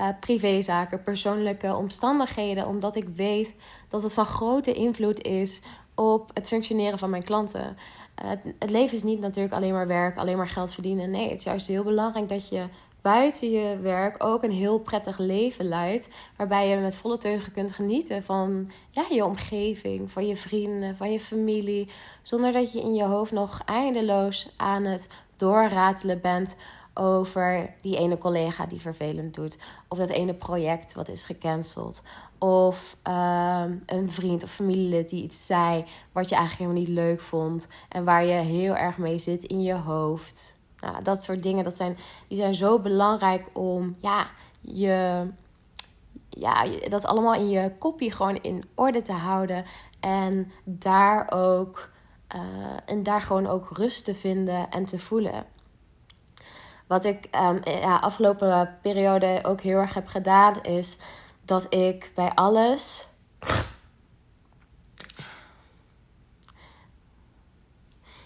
uh, 0.00 0.08
privézaken, 0.20 1.02
persoonlijke 1.02 1.74
omstandigheden. 1.74 2.66
Omdat 2.66 2.96
ik 2.96 3.08
weet 3.08 3.56
dat 3.88 4.02
het 4.02 4.14
van 4.14 4.26
grote 4.26 4.72
invloed 4.72 5.22
is 5.22 5.62
op 5.94 6.30
het 6.34 6.46
functioneren 6.46 6.98
van 6.98 7.10
mijn 7.10 7.24
klanten. 7.24 7.76
Het, 8.14 8.54
het, 8.58 8.70
leven 8.70 8.96
is 8.96 9.02
niet 9.02 9.20
natuurlijk 9.20 9.54
alleen 9.54 9.72
maar 9.72 9.86
werk, 9.86 10.16
alleen 10.16 10.36
maar 10.36 10.48
geld 10.48 10.72
verdienen. 10.72 11.10
Nee, 11.10 11.28
het 11.28 11.38
is 11.38 11.44
juist 11.44 11.66
heel 11.66 11.84
belangrijk 11.84 12.28
dat 12.28 12.48
je 12.48 12.66
buiten 13.00 13.50
je 13.50 13.78
werk 13.80 14.24
ook 14.24 14.42
een 14.42 14.52
heel 14.52 14.78
prettig 14.78 15.18
leven 15.18 15.64
leidt. 15.64 16.08
Waarbij 16.36 16.68
je 16.68 16.76
met 16.76 16.96
volle 16.96 17.18
teugen 17.18 17.52
kunt 17.52 17.72
genieten 17.72 18.24
van 18.24 18.70
ja, 18.90 19.04
je 19.10 19.24
omgeving, 19.24 20.10
van 20.10 20.26
je 20.26 20.36
vrienden, 20.36 20.96
van 20.96 21.12
je 21.12 21.20
familie. 21.20 21.88
Zonder 22.22 22.52
dat 22.52 22.72
je 22.72 22.80
in 22.80 22.94
je 22.94 23.04
hoofd 23.04 23.32
nog 23.32 23.62
eindeloos 23.64 24.52
aan 24.56 24.84
het 24.84 25.08
doorratelen 25.36 26.20
bent 26.20 26.56
over 26.94 27.74
die 27.80 27.96
ene 27.96 28.18
collega 28.18 28.66
die 28.66 28.80
vervelend 28.80 29.34
doet. 29.34 29.58
Of 29.88 29.98
dat 29.98 30.08
ene 30.08 30.34
project 30.34 30.94
wat 30.94 31.08
is 31.08 31.24
gecanceld. 31.24 32.02
Of 32.38 32.96
ehm, 33.02 33.76
een 33.86 34.10
vriend 34.10 34.42
of 34.42 34.50
familielid 34.50 35.08
die 35.08 35.22
iets 35.22 35.46
zei 35.46 35.84
wat 36.12 36.28
je 36.28 36.34
eigenlijk 36.34 36.70
helemaal 36.70 36.88
niet 36.88 37.04
leuk 37.04 37.20
vond. 37.20 37.68
En 37.88 38.04
waar 38.04 38.24
je 38.24 38.32
heel 38.32 38.76
erg 38.76 38.98
mee 38.98 39.18
zit 39.18 39.44
in 39.44 39.62
je 39.62 39.74
hoofd. 39.74 40.56
Nou, 40.80 41.02
dat 41.02 41.22
soort 41.22 41.42
dingen 41.42 41.64
dat 41.64 41.76
zijn, 41.76 41.96
die 42.28 42.36
zijn 42.36 42.54
zo 42.54 42.78
belangrijk 42.78 43.46
om 43.52 43.96
ja, 44.00 44.28
je, 44.60 45.26
ja, 46.28 46.66
dat 46.88 47.04
allemaal 47.04 47.34
in 47.34 47.48
je 47.48 47.72
kopie 47.78 48.12
gewoon 48.12 48.36
in 48.36 48.64
orde 48.74 49.02
te 49.02 49.12
houden. 49.12 49.64
En 50.00 50.52
daar 50.64 51.32
ook, 51.32 51.90
uh, 52.34 52.40
en 52.84 53.02
daar 53.02 53.20
gewoon 53.20 53.46
ook 53.46 53.68
rust 53.76 54.04
te 54.04 54.14
vinden 54.14 54.70
en 54.70 54.84
te 54.84 54.98
voelen. 54.98 55.46
Wat 56.86 57.04
ik 57.04 57.28
um, 57.34 57.60
ja, 57.64 57.96
afgelopen 57.96 58.78
periode 58.82 59.38
ook 59.42 59.60
heel 59.60 59.78
erg 59.78 59.94
heb 59.94 60.06
gedaan, 60.06 60.62
is 60.62 60.96
dat 61.44 61.74
ik 61.74 62.12
bij 62.14 62.34
alles. 62.34 63.08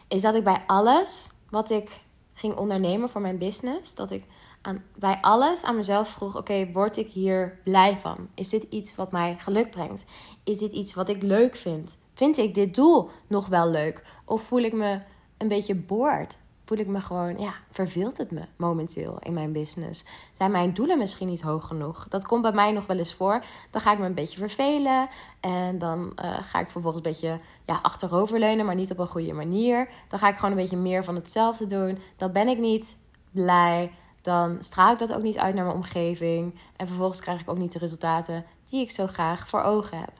Is 0.09 0.23
dat 0.23 0.35
ik 0.35 0.45
bij 0.45 0.63
alles 0.67 1.31
wat 1.51 1.71
ik 1.71 1.91
ging 2.35 2.57
ondernemen 2.57 3.09
voor 3.09 3.21
mijn 3.21 3.39
business, 3.39 3.95
dat 3.95 4.11
ik 4.11 4.25
aan, 4.63 4.85
bij 4.95 5.19
alles 5.21 5.65
aan 5.65 5.77
mezelf 5.77 6.09
vroeg: 6.09 6.37
oké, 6.37 6.73
word 6.73 6.97
ik 6.97 7.09
hier 7.09 7.59
blij 7.65 7.97
van? 7.97 8.29
Is 8.35 8.49
dit 8.49 8.63
iets 8.63 8.95
wat 8.95 9.13
mij 9.13 9.37
geluk 9.39 9.71
brengt? 9.71 10.05
Is 10.45 10.59
dit 10.59 10.73
iets 10.73 10.95
wat 10.95 11.09
ik 11.09 11.23
leuk 11.23 11.57
vind? 11.57 11.99
Vind 12.15 12.39
ik 12.39 12.55
dit 12.55 12.75
doel 12.75 13.11
nog 13.27 13.47
wel 13.47 13.69
leuk? 13.69 14.05
Of 14.25 14.43
voel 14.43 14.61
ik 14.61 14.73
me 14.73 15.01
een 15.39 15.49
beetje 15.49 15.75
boord? 15.75 16.37
Voel 16.69 16.79
ik 16.79 16.87
me 16.87 17.01
gewoon, 17.01 17.39
ja, 17.39 17.55
verveelt 17.71 18.19
het 18.19 18.31
me 18.31 18.41
momenteel 18.57 19.19
in 19.23 19.33
mijn 19.33 19.53
business? 19.53 20.05
Zijn 20.33 20.51
mijn 20.51 20.75
doelen 20.75 20.99
misschien 20.99 21.29
niet 21.29 21.41
hoog 21.41 21.67
genoeg? 21.67 22.07
Dat 22.09 22.27
komt 22.27 22.43
bij 22.43 22.53
mij 22.53 22.73
nog 22.73 22.87
wel 22.87 22.99
eens 22.99 23.15
voor. 23.15 23.45
Dan 23.71 23.81
ga 23.81 23.93
ik 23.93 23.99
me 23.99 24.07
een 24.07 24.15
beetje 24.15 24.39
vervelen. 24.39 25.09
En 25.41 25.79
dan 25.79 26.13
uh, 26.25 26.39
ga 26.43 26.61
ik 26.61 26.71
vervolgens 26.71 27.05
een 27.05 27.13
beetje 27.13 27.41
ja, 27.67 27.79
achteroverleunen, 27.83 28.67
maar 28.67 28.75
niet 28.75 28.91
op 28.91 28.99
een 28.99 29.07
goede 29.07 29.33
manier. 29.33 29.89
Dan 30.09 30.19
ga 30.19 30.29
ik 30.29 30.35
gewoon 30.35 30.51
een 30.51 30.57
beetje 30.57 30.77
meer 30.77 31.05
van 31.05 31.15
hetzelfde 31.15 31.67
doen. 31.67 31.99
Dan 32.17 32.33
ben 32.33 32.49
ik 32.49 32.59
niet 32.59 32.99
blij 33.31 33.93
dan 34.23 34.57
straal 34.61 34.93
ik 34.93 34.99
dat 34.99 35.13
ook 35.13 35.23
niet 35.23 35.39
uit 35.39 35.55
naar 35.55 35.65
mijn 35.65 35.77
omgeving. 35.77 36.55
En 36.77 36.87
vervolgens 36.87 37.21
krijg 37.21 37.41
ik 37.41 37.51
ook 37.51 37.59
niet 37.59 37.73
de 37.73 37.79
resultaten 37.79 38.45
die 38.71 38.83
ik 38.83 38.91
zo 38.91 39.07
graag 39.07 39.49
voor 39.49 39.63
ogen 39.63 39.99
heb. 39.99 40.13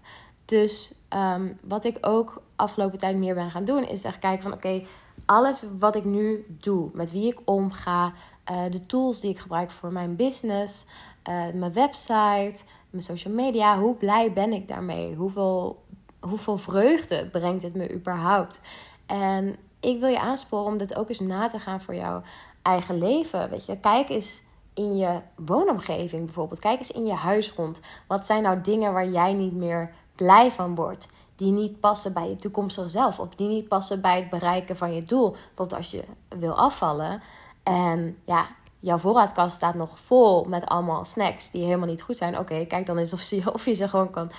Dus 0.45 0.95
um, 1.17 1.59
wat 1.63 1.85
ik 1.85 1.99
ook 2.01 2.43
afgelopen 2.57 2.99
tijd 2.99 3.17
meer 3.17 3.35
ben 3.35 3.51
gaan 3.51 3.65
doen, 3.65 3.89
is 3.89 4.05
echt 4.05 4.19
kijken 4.19 4.43
van 4.43 4.53
oké, 4.53 4.83
alles 5.29 5.65
wat 5.79 5.97
ik 5.97 6.05
nu 6.05 6.45
doe, 6.49 6.91
met 6.93 7.11
wie 7.11 7.33
ik 7.33 7.39
omga, 7.45 8.13
uh, 8.51 8.63
de 8.71 8.87
tools 8.87 9.21
die 9.21 9.31
ik 9.31 9.39
gebruik 9.39 9.71
voor 9.71 9.93
mijn 9.93 10.17
business, 10.17 10.87
uh, 11.29 11.35
mijn 11.55 11.73
website, 11.73 12.63
mijn 12.91 13.03
social 13.03 13.35
media, 13.35 13.79
hoe 13.79 13.95
blij 13.95 14.33
ben 14.33 14.53
ik 14.53 14.69
daarmee? 14.69 15.15
Hoeveel, 15.15 15.83
hoeveel 16.21 16.59
vreugde 16.59 17.29
brengt 17.33 17.63
het 17.63 17.75
me 17.75 17.95
überhaupt? 17.95 18.61
En 19.07 19.57
ik 19.81 20.01
wil 20.01 20.09
je 20.09 20.21
aansporen 20.21 20.67
om 20.67 20.79
dit 20.79 20.97
ook 20.97 21.09
eens 21.09 21.21
na 21.21 21.49
te 21.49 21.59
gaan 21.59 21.81
voor 21.81 21.95
jou 21.95 22.23
eigen 22.63 22.99
leven. 22.99 23.51
Weet 23.51 23.67
je, 23.67 23.81
kijk 23.81 24.09
eens 24.09 24.43
in 24.75 24.97
je 24.97 25.21
woonomgeving 25.37 26.25
bijvoorbeeld. 26.25 26.61
Kijk 26.61 26.79
eens 26.79 26.91
in 26.91 27.07
je 27.07 27.15
huis 27.15 27.53
rond. 27.53 27.81
Wat 28.07 28.27
zijn 28.27 28.43
nou 28.43 28.61
dingen 28.61 28.93
waar 28.93 29.09
jij 29.09 29.33
niet 29.33 29.55
meer 29.55 29.91
blij 30.15 30.51
van 30.53 30.75
wordt? 30.75 31.09
Die 31.39 31.53
niet 31.53 31.81
passen 31.81 32.13
bij 32.13 32.29
je 32.29 32.37
toekomstige 32.37 32.89
zelf. 32.89 33.19
Of 33.19 33.35
die 33.35 33.49
niet 33.49 33.69
passen 33.69 34.01
bij 34.01 34.17
het 34.17 34.31
bereiken 34.31 34.77
van 34.77 34.95
je 34.95 35.03
doel. 35.03 35.31
Bijvoorbeeld 35.31 35.73
als 35.73 35.91
je 35.91 36.05
wil 36.39 36.55
afvallen. 36.55 37.23
En 37.63 38.19
ja, 38.25 38.47
jouw 38.81 38.99
voorraadkast 38.99 39.57
staat 39.57 39.75
nog 39.75 39.99
vol 39.99 40.45
met 40.45 40.67
allemaal 40.67 41.05
snacks 41.05 41.51
die 41.51 41.65
helemaal 41.65 41.87
niet 41.87 42.03
goed 42.03 42.17
zijn. 42.17 42.39
Oké, 42.39 42.65
kijk 42.65 42.87
dan 42.87 42.99
eens 42.99 43.13
of, 43.13 43.23
je, 43.23 43.53
of 43.53 43.65
je 43.65 43.73
ze 43.73 43.89
gewoon 43.89 44.11
kan 44.11 44.31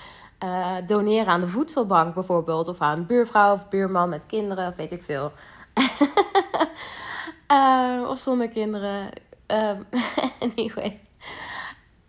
uh, 0.44 0.76
doneren 0.86 1.26
aan 1.26 1.40
de 1.40 1.48
voedselbank 1.48 2.14
bijvoorbeeld. 2.14 2.68
Of 2.68 2.80
aan 2.80 2.98
een 2.98 3.06
buurvrouw 3.06 3.52
of 3.52 3.68
buurman 3.68 4.08
met 4.08 4.26
kinderen, 4.26 4.68
of 4.68 4.76
weet 4.76 4.92
ik 4.92 5.02
veel. 5.02 5.32
Uh, 7.50 8.08
of 8.10 8.18
zonder 8.18 8.48
kinderen. 8.48 9.10
Uh, 9.46 9.70
anyway. 10.56 11.00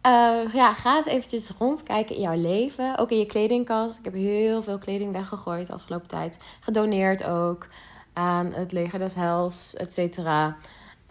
Uh, 0.05 0.53
ja, 0.53 0.73
ga 0.73 0.95
eens 0.95 1.05
eventjes 1.05 1.51
rondkijken 1.57 2.15
in 2.15 2.21
jouw 2.21 2.35
leven. 2.41 2.97
Ook 2.97 3.11
in 3.11 3.17
je 3.17 3.25
kledingkast. 3.25 3.99
Ik 3.99 4.05
heb 4.05 4.13
heel 4.13 4.63
veel 4.63 4.77
kleding 4.77 5.11
weggegooid 5.11 5.67
de 5.67 5.73
afgelopen 5.73 6.07
tijd. 6.07 6.39
Gedoneerd 6.59 7.23
ook 7.23 7.67
aan 8.13 8.53
het 8.53 8.71
leger 8.71 8.99
des 8.99 9.13
hels, 9.13 9.75
et 9.75 9.93
cetera. 9.93 10.57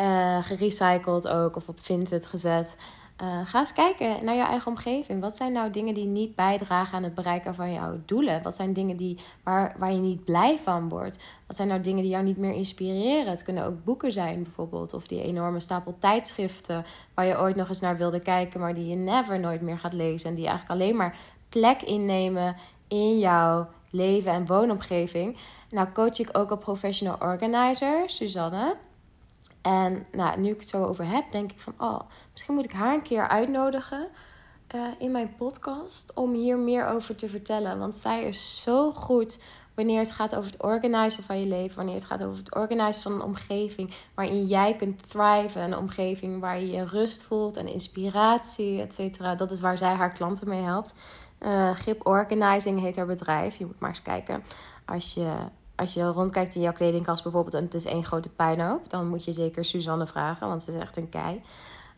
Uh, 0.00 0.44
gerecycled 0.44 1.28
ook 1.28 1.56
of 1.56 1.68
op 1.68 1.80
Vinted 1.80 2.26
gezet. 2.26 2.76
Uh, 3.22 3.40
ga 3.44 3.58
eens 3.58 3.72
kijken 3.72 4.24
naar 4.24 4.36
jouw 4.36 4.46
eigen 4.46 4.70
omgeving. 4.70 5.20
Wat 5.20 5.36
zijn 5.36 5.52
nou 5.52 5.70
dingen 5.70 5.94
die 5.94 6.06
niet 6.06 6.34
bijdragen 6.34 6.96
aan 6.96 7.02
het 7.02 7.14
bereiken 7.14 7.54
van 7.54 7.72
jouw 7.72 8.00
doelen? 8.04 8.42
Wat 8.42 8.54
zijn 8.54 8.72
dingen 8.72 8.96
die, 8.96 9.18
waar, 9.42 9.74
waar 9.78 9.92
je 9.92 9.98
niet 9.98 10.24
blij 10.24 10.58
van 10.58 10.88
wordt? 10.88 11.18
Wat 11.46 11.56
zijn 11.56 11.68
nou 11.68 11.80
dingen 11.80 12.02
die 12.02 12.10
jou 12.10 12.24
niet 12.24 12.36
meer 12.36 12.52
inspireren? 12.52 13.30
Het 13.30 13.42
kunnen 13.42 13.64
ook 13.64 13.84
boeken 13.84 14.12
zijn 14.12 14.42
bijvoorbeeld. 14.42 14.94
Of 14.94 15.06
die 15.06 15.22
enorme 15.22 15.60
stapel 15.60 15.96
tijdschriften 15.98 16.84
waar 17.14 17.26
je 17.26 17.38
ooit 17.38 17.56
nog 17.56 17.68
eens 17.68 17.80
naar 17.80 17.96
wilde 17.96 18.20
kijken, 18.20 18.60
maar 18.60 18.74
die 18.74 18.86
je 18.86 18.96
never 18.96 19.40
nooit 19.40 19.60
meer 19.60 19.78
gaat 19.78 19.92
lezen. 19.92 20.28
En 20.28 20.34
die 20.34 20.46
eigenlijk 20.46 20.80
alleen 20.80 20.96
maar 20.96 21.16
plek 21.48 21.82
innemen 21.82 22.56
in 22.88 23.18
jouw 23.18 23.68
leven 23.90 24.32
en 24.32 24.46
woonomgeving. 24.46 25.36
Nou 25.70 25.88
coach 25.92 26.18
ik 26.18 26.38
ook 26.38 26.50
een 26.50 26.58
professional 26.58 27.16
organizer, 27.20 28.02
Suzanne. 28.06 28.76
En 29.62 30.06
nou, 30.12 30.40
nu 30.40 30.50
ik 30.50 30.60
het 30.60 30.68
zo 30.68 30.84
over 30.84 31.06
heb, 31.06 31.32
denk 31.32 31.52
ik 31.52 31.60
van, 31.60 31.74
oh, 31.78 32.00
misschien 32.32 32.54
moet 32.54 32.64
ik 32.64 32.72
haar 32.72 32.94
een 32.94 33.02
keer 33.02 33.28
uitnodigen 33.28 34.08
uh, 34.74 34.80
in 34.98 35.12
mijn 35.12 35.34
podcast 35.36 36.12
om 36.14 36.32
hier 36.32 36.58
meer 36.58 36.86
over 36.86 37.14
te 37.16 37.28
vertellen. 37.28 37.78
Want 37.78 37.94
zij 37.94 38.24
is 38.24 38.62
zo 38.62 38.92
goed 38.92 39.42
wanneer 39.74 39.98
het 39.98 40.12
gaat 40.12 40.36
over 40.36 40.50
het 40.50 40.62
organiseren 40.62 41.24
van 41.24 41.40
je 41.40 41.46
leven, 41.46 41.76
wanneer 41.76 41.94
het 41.94 42.04
gaat 42.04 42.22
over 42.22 42.36
het 42.36 42.54
organiseren 42.54 43.02
van 43.02 43.12
een 43.12 43.26
omgeving 43.26 43.94
waarin 44.14 44.46
jij 44.46 44.76
kunt 44.76 45.10
thriven, 45.10 45.62
een 45.62 45.76
omgeving 45.76 46.40
waar 46.40 46.60
je 46.60 46.70
je 46.70 46.84
rust 46.84 47.22
voelt 47.22 47.56
en 47.56 47.68
inspiratie, 47.68 48.80
et 48.80 48.94
cetera. 48.94 49.34
Dat 49.34 49.50
is 49.50 49.60
waar 49.60 49.78
zij 49.78 49.94
haar 49.94 50.12
klanten 50.12 50.48
mee 50.48 50.62
helpt. 50.62 50.94
Uh, 51.40 51.70
Grip 51.70 52.06
Organizing 52.06 52.80
heet 52.80 52.96
haar 52.96 53.06
bedrijf. 53.06 53.56
Je 53.56 53.66
moet 53.66 53.80
maar 53.80 53.90
eens 53.90 54.02
kijken 54.02 54.42
als 54.84 55.14
je 55.14 55.32
als 55.80 55.94
je 55.94 56.06
rondkijkt 56.06 56.54
in 56.54 56.60
jouw 56.60 56.72
kledingkast 56.72 57.22
bijvoorbeeld 57.22 57.54
en 57.54 57.64
het 57.64 57.74
is 57.74 57.84
één 57.84 58.04
grote 58.04 58.28
puinhoop, 58.28 58.90
dan 58.90 59.08
moet 59.08 59.24
je 59.24 59.32
zeker 59.32 59.64
Suzanne 59.64 60.06
vragen, 60.06 60.48
want 60.48 60.62
ze 60.62 60.72
is 60.72 60.80
echt 60.80 60.96
een 60.96 61.08
kei. 61.08 61.42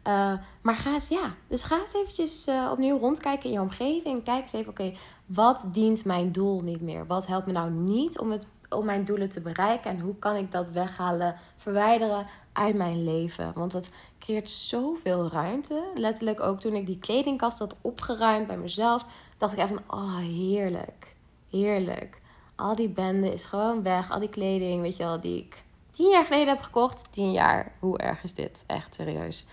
Uh, 0.07 0.33
maar 0.61 0.75
ga 0.75 0.93
eens, 0.93 1.09
ja, 1.09 1.35
dus 1.49 1.63
ga 1.63 1.81
eens 1.81 1.95
eventjes 1.95 2.49
uh, 2.49 2.69
opnieuw 2.73 2.99
rondkijken 2.99 3.45
in 3.45 3.53
je 3.53 3.61
omgeving. 3.61 4.25
Kijk 4.25 4.43
eens 4.43 4.53
even, 4.53 4.71
oké, 4.71 4.95
wat 5.27 5.69
dient 5.73 6.05
mijn 6.05 6.33
doel 6.33 6.61
niet 6.61 6.81
meer? 6.81 7.07
Wat 7.07 7.27
helpt 7.27 7.47
me 7.47 7.53
nou 7.53 7.71
niet 7.71 8.19
om, 8.19 8.31
het, 8.31 8.47
om 8.69 8.85
mijn 8.85 9.05
doelen 9.05 9.29
te 9.29 9.41
bereiken? 9.41 9.91
En 9.91 10.01
hoe 10.01 10.17
kan 10.19 10.37
ik 10.37 10.53
dat 10.53 10.71
weghalen, 10.71 11.37
verwijderen 11.57 12.27
uit 12.53 12.75
mijn 12.75 13.05
leven? 13.05 13.53
Want 13.55 13.73
het 13.73 13.91
creëert 14.19 14.51
zoveel 14.51 15.29
ruimte. 15.29 15.85
Letterlijk 15.95 16.41
ook 16.41 16.61
toen 16.61 16.75
ik 16.75 16.87
die 16.87 16.99
kledingkast 16.99 17.59
had 17.59 17.77
opgeruimd 17.81 18.47
bij 18.47 18.59
mezelf, 18.59 19.07
dacht 19.37 19.53
ik 19.53 19.59
even 19.59 19.85
oh 19.89 20.17
heerlijk, 20.17 21.15
heerlijk. 21.51 22.22
Al 22.57 22.77
die 22.77 22.89
bende 22.89 23.33
is 23.33 23.45
gewoon 23.45 23.83
weg. 23.83 24.11
Al 24.11 24.21
die 24.21 24.29
kleding, 24.29 24.83
weet 24.83 24.97
je 24.97 25.03
wel, 25.03 25.21
die 25.21 25.39
ik 25.39 25.65
tien 25.91 26.11
jaar 26.11 26.25
geleden 26.25 26.49
heb 26.49 26.63
gekocht. 26.63 27.13
Tien 27.13 27.33
jaar, 27.33 27.73
hoe 27.79 27.99
erg 27.99 28.23
is 28.23 28.35
dit? 28.35 28.65
Echt 28.67 28.95
serieus. 28.95 29.47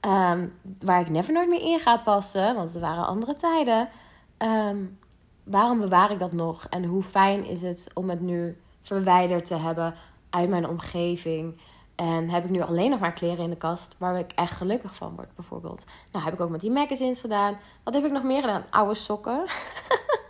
Um, 0.00 0.58
waar 0.80 1.00
ik 1.00 1.10
never 1.10 1.32
nooit 1.32 1.48
meer 1.48 1.62
in 1.62 1.78
ga 1.78 1.96
passen, 1.96 2.54
want 2.54 2.72
het 2.72 2.82
waren 2.82 3.06
andere 3.06 3.34
tijden. 3.34 3.88
Um, 4.38 4.98
waarom 5.44 5.80
bewaar 5.80 6.10
ik 6.10 6.18
dat 6.18 6.32
nog? 6.32 6.66
En 6.70 6.84
hoe 6.84 7.02
fijn 7.02 7.44
is 7.44 7.62
het 7.62 7.90
om 7.94 8.10
het 8.10 8.20
nu 8.20 8.60
verwijderd 8.82 9.46
te 9.46 9.56
hebben 9.56 9.94
uit 10.30 10.48
mijn 10.48 10.68
omgeving? 10.68 11.60
En 11.94 12.28
heb 12.28 12.44
ik 12.44 12.50
nu 12.50 12.60
alleen 12.60 12.90
nog 12.90 13.00
maar 13.00 13.12
kleren 13.12 13.44
in 13.44 13.50
de 13.50 13.56
kast 13.56 13.94
waar 13.98 14.18
ik 14.18 14.32
echt 14.32 14.52
gelukkig 14.52 14.94
van 14.94 15.14
word, 15.14 15.34
bijvoorbeeld. 15.34 15.84
Nou, 16.12 16.24
heb 16.24 16.34
ik 16.34 16.40
ook 16.40 16.50
met 16.50 16.60
die 16.60 16.70
magazines 16.70 17.20
gedaan. 17.20 17.58
Wat 17.82 17.94
heb 17.94 18.04
ik 18.04 18.12
nog 18.12 18.22
meer 18.22 18.40
gedaan? 18.40 18.64
Oude 18.70 18.94
sokken. 18.94 19.44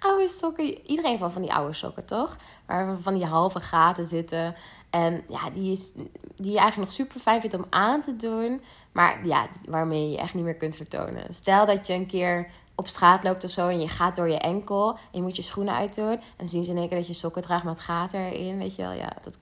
oude 0.00 0.28
sokken. 0.28 0.86
Iedereen 0.86 1.18
van 1.18 1.32
van 1.32 1.42
die 1.42 1.52
oude 1.52 1.74
sokken, 1.74 2.04
toch? 2.04 2.36
Waar 2.66 2.98
van 3.00 3.14
die 3.14 3.24
halve 3.24 3.60
gaten 3.60 4.06
zitten. 4.06 4.54
En 4.90 5.22
ja, 5.28 5.50
die, 5.50 5.72
is, 5.72 5.92
die 6.36 6.52
je 6.52 6.58
eigenlijk 6.58 6.76
nog 6.76 6.92
super 6.92 7.20
fijn 7.20 7.40
vindt 7.40 7.56
om 7.56 7.66
aan 7.70 8.02
te 8.02 8.16
doen. 8.16 8.62
Maar 8.92 9.26
ja, 9.26 9.46
waarmee 9.68 10.10
je 10.10 10.18
echt 10.18 10.34
niet 10.34 10.44
meer 10.44 10.54
kunt 10.54 10.76
vertonen. 10.76 11.34
Stel 11.34 11.66
dat 11.66 11.86
je 11.86 11.92
een 11.92 12.06
keer 12.06 12.50
op 12.80 12.88
straat 12.88 13.24
loopt 13.24 13.44
of 13.44 13.50
zo 13.50 13.68
en 13.68 13.80
je 13.80 13.88
gaat 13.88 14.16
door 14.16 14.28
je 14.28 14.38
enkel 14.38 14.90
en 14.90 14.98
je 15.10 15.22
moet 15.22 15.36
je 15.36 15.42
schoenen 15.42 15.74
uitdoen. 15.74 16.10
En 16.10 16.20
dan 16.36 16.48
zien 16.48 16.64
ze 16.64 16.70
in 16.70 16.76
één 16.76 16.88
keer 16.88 16.98
dat 16.98 17.06
je 17.06 17.12
sokken 17.12 17.42
draagt 17.42 17.64
met 17.64 17.80
gaten 17.80 18.20
erin, 18.20 18.58
weet 18.58 18.76
je 18.76 18.82
wel. 18.82 18.92
Ja, 18.92 19.12
dat... 19.22 19.38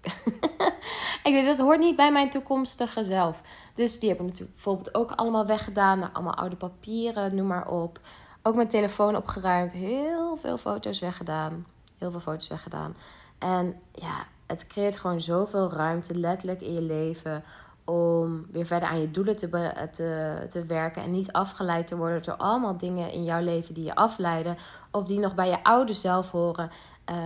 ik 1.29 1.33
weet, 1.33 1.47
dat 1.47 1.59
hoort 1.59 1.79
niet 1.79 1.97
bij 1.97 2.12
mijn 2.12 2.31
toekomstige 2.31 3.05
zelf. 3.05 3.42
Dus 3.75 3.99
die 3.99 4.09
heb 4.09 4.18
ik 4.21 4.27
natuurlijk 4.27 4.55
bijvoorbeeld 4.55 4.94
ook 4.94 5.11
allemaal 5.11 5.47
weggedaan. 5.47 5.99
Nou, 5.99 6.12
allemaal 6.12 6.35
oude 6.35 6.57
papieren, 6.57 7.35
noem 7.35 7.47
maar 7.47 7.68
op. 7.68 8.01
Ook 8.48 8.54
mijn 8.54 8.68
telefoon 8.68 9.16
opgeruimd. 9.16 9.72
Heel 9.72 10.37
veel 10.37 10.58
foto's 10.58 10.98
weggedaan. 10.98 11.66
Heel 11.98 12.11
veel 12.11 12.20
foto's 12.20 12.48
weggedaan. 12.48 12.96
En 13.38 13.80
ja, 13.92 14.26
het 14.46 14.66
creëert 14.66 14.96
gewoon 14.96 15.20
zoveel 15.20 15.72
ruimte, 15.72 16.18
letterlijk 16.18 16.61
in 16.61 16.72
je 16.72 16.80
leven. 16.80 17.44
Om 17.84 18.46
weer 18.50 18.66
verder 18.66 18.88
aan 18.88 19.00
je 19.00 19.11
doelen 19.11 19.37
te, 19.37 19.48
te, 19.92 20.46
te 20.48 20.66
werken. 20.66 21.02
En 21.02 21.11
niet 21.11 21.32
afgeleid 21.32 21.87
te 21.87 21.96
worden 21.96 22.22
door 22.22 22.37
allemaal 22.37 22.76
dingen 22.76 23.11
in 23.11 23.24
jouw 23.24 23.42
leven 23.42 23.74
die 23.74 23.84
je 23.84 23.94
afleiden. 23.94 24.56
Of 24.90 25.04
die 25.04 25.18
nog 25.18 25.34
bij 25.34 25.48
je 25.48 25.64
oude 25.64 25.92
zelf 25.92 26.30
horen. 26.30 26.70
Uh, 27.11 27.16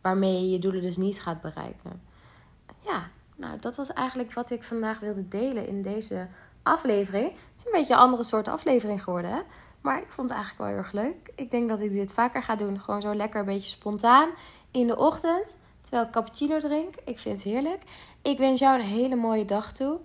waarmee 0.00 0.40
je 0.40 0.50
je 0.50 0.58
doelen 0.58 0.82
dus 0.82 0.96
niet 0.96 1.22
gaat 1.22 1.40
bereiken. 1.40 2.02
Ja, 2.78 3.08
nou, 3.36 3.58
dat 3.58 3.76
was 3.76 3.92
eigenlijk 3.92 4.32
wat 4.32 4.50
ik 4.50 4.64
vandaag 4.64 5.00
wilde 5.00 5.28
delen 5.28 5.66
in 5.66 5.82
deze 5.82 6.28
aflevering. 6.62 7.30
Het 7.30 7.58
is 7.58 7.64
een 7.64 7.72
beetje 7.72 7.92
een 7.92 7.98
andere 7.98 8.24
soort 8.24 8.48
aflevering 8.48 9.02
geworden, 9.02 9.30
hè? 9.30 9.40
Maar 9.82 9.98
ik 9.98 10.12
vond 10.12 10.28
het 10.28 10.38
eigenlijk 10.38 10.58
wel 10.58 10.68
heel 10.68 10.76
erg 10.76 10.92
leuk. 10.92 11.32
Ik 11.34 11.50
denk 11.50 11.68
dat 11.68 11.80
ik 11.80 11.92
dit 11.92 12.14
vaker 12.14 12.42
ga 12.42 12.56
doen. 12.56 12.80
Gewoon 12.80 13.00
zo 13.00 13.14
lekker 13.14 13.40
een 13.40 13.46
beetje 13.46 13.70
spontaan 13.70 14.28
in 14.70 14.86
de 14.86 14.96
ochtend. 14.96 15.56
Terwijl 15.82 16.04
ik 16.04 16.10
cappuccino 16.12 16.58
drink. 16.58 16.94
Ik 17.04 17.18
vind 17.18 17.42
het 17.42 17.52
heerlijk. 17.52 17.82
Ik 18.22 18.38
wens 18.38 18.60
jou 18.60 18.78
een 18.78 18.86
hele 18.86 19.16
mooie 19.16 19.44
dag 19.44 19.72
toe. 19.72 19.98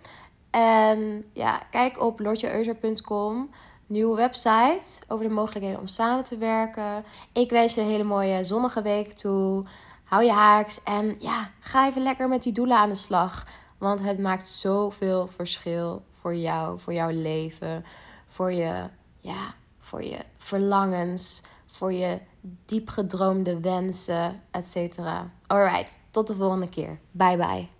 En 0.50 1.26
ja, 1.34 1.62
kijk 1.72 2.00
op 2.02 2.20
lotjeeuzer.com. 2.20 3.50
Nieuwe 3.86 4.16
website 4.16 5.02
over 5.08 5.28
de 5.28 5.34
mogelijkheden 5.34 5.80
om 5.80 5.88
samen 5.88 6.24
te 6.24 6.38
werken. 6.38 7.04
Ik 7.34 7.50
wens 7.50 7.74
je 7.74 7.82
een 7.82 7.88
hele 7.88 8.04
mooie 8.04 8.44
zonnige 8.44 8.82
week 8.82 9.12
toe. 9.14 9.66
Hou 10.04 10.24
je 10.24 10.32
haaks 10.32 10.84
en 10.84 11.16
ja, 11.20 11.52
ga 11.60 11.88
even 11.88 12.02
lekker 12.02 12.28
met 12.28 12.44
die 12.44 12.54
doelen 12.54 12.78
aan 12.78 12.90
de 12.90 12.96
slag. 12.96 13.46
Want 13.78 14.00
het 14.00 14.20
maakt 14.20 14.48
zoveel 14.48 15.28
verschil 15.28 16.04
voor 16.20 16.36
jou, 16.36 16.80
voor 16.80 16.94
jouw 16.94 17.10
leven, 17.10 17.86
voor 18.28 18.52
je, 18.52 18.90
ja, 19.20 19.54
voor 19.88 20.04
je 20.04 20.18
verlangens, 20.38 21.42
voor 21.66 21.94
je 21.94 22.20
diep 22.66 22.90
gedroomde 22.90 23.60
wensen, 23.60 24.42
etc. 24.52 25.00
Alright, 25.48 26.04
tot 26.12 26.28
de 26.28 26.36
volgende 26.36 26.70
keer. 26.70 27.00
Bye 27.12 27.38
bye. 27.38 27.77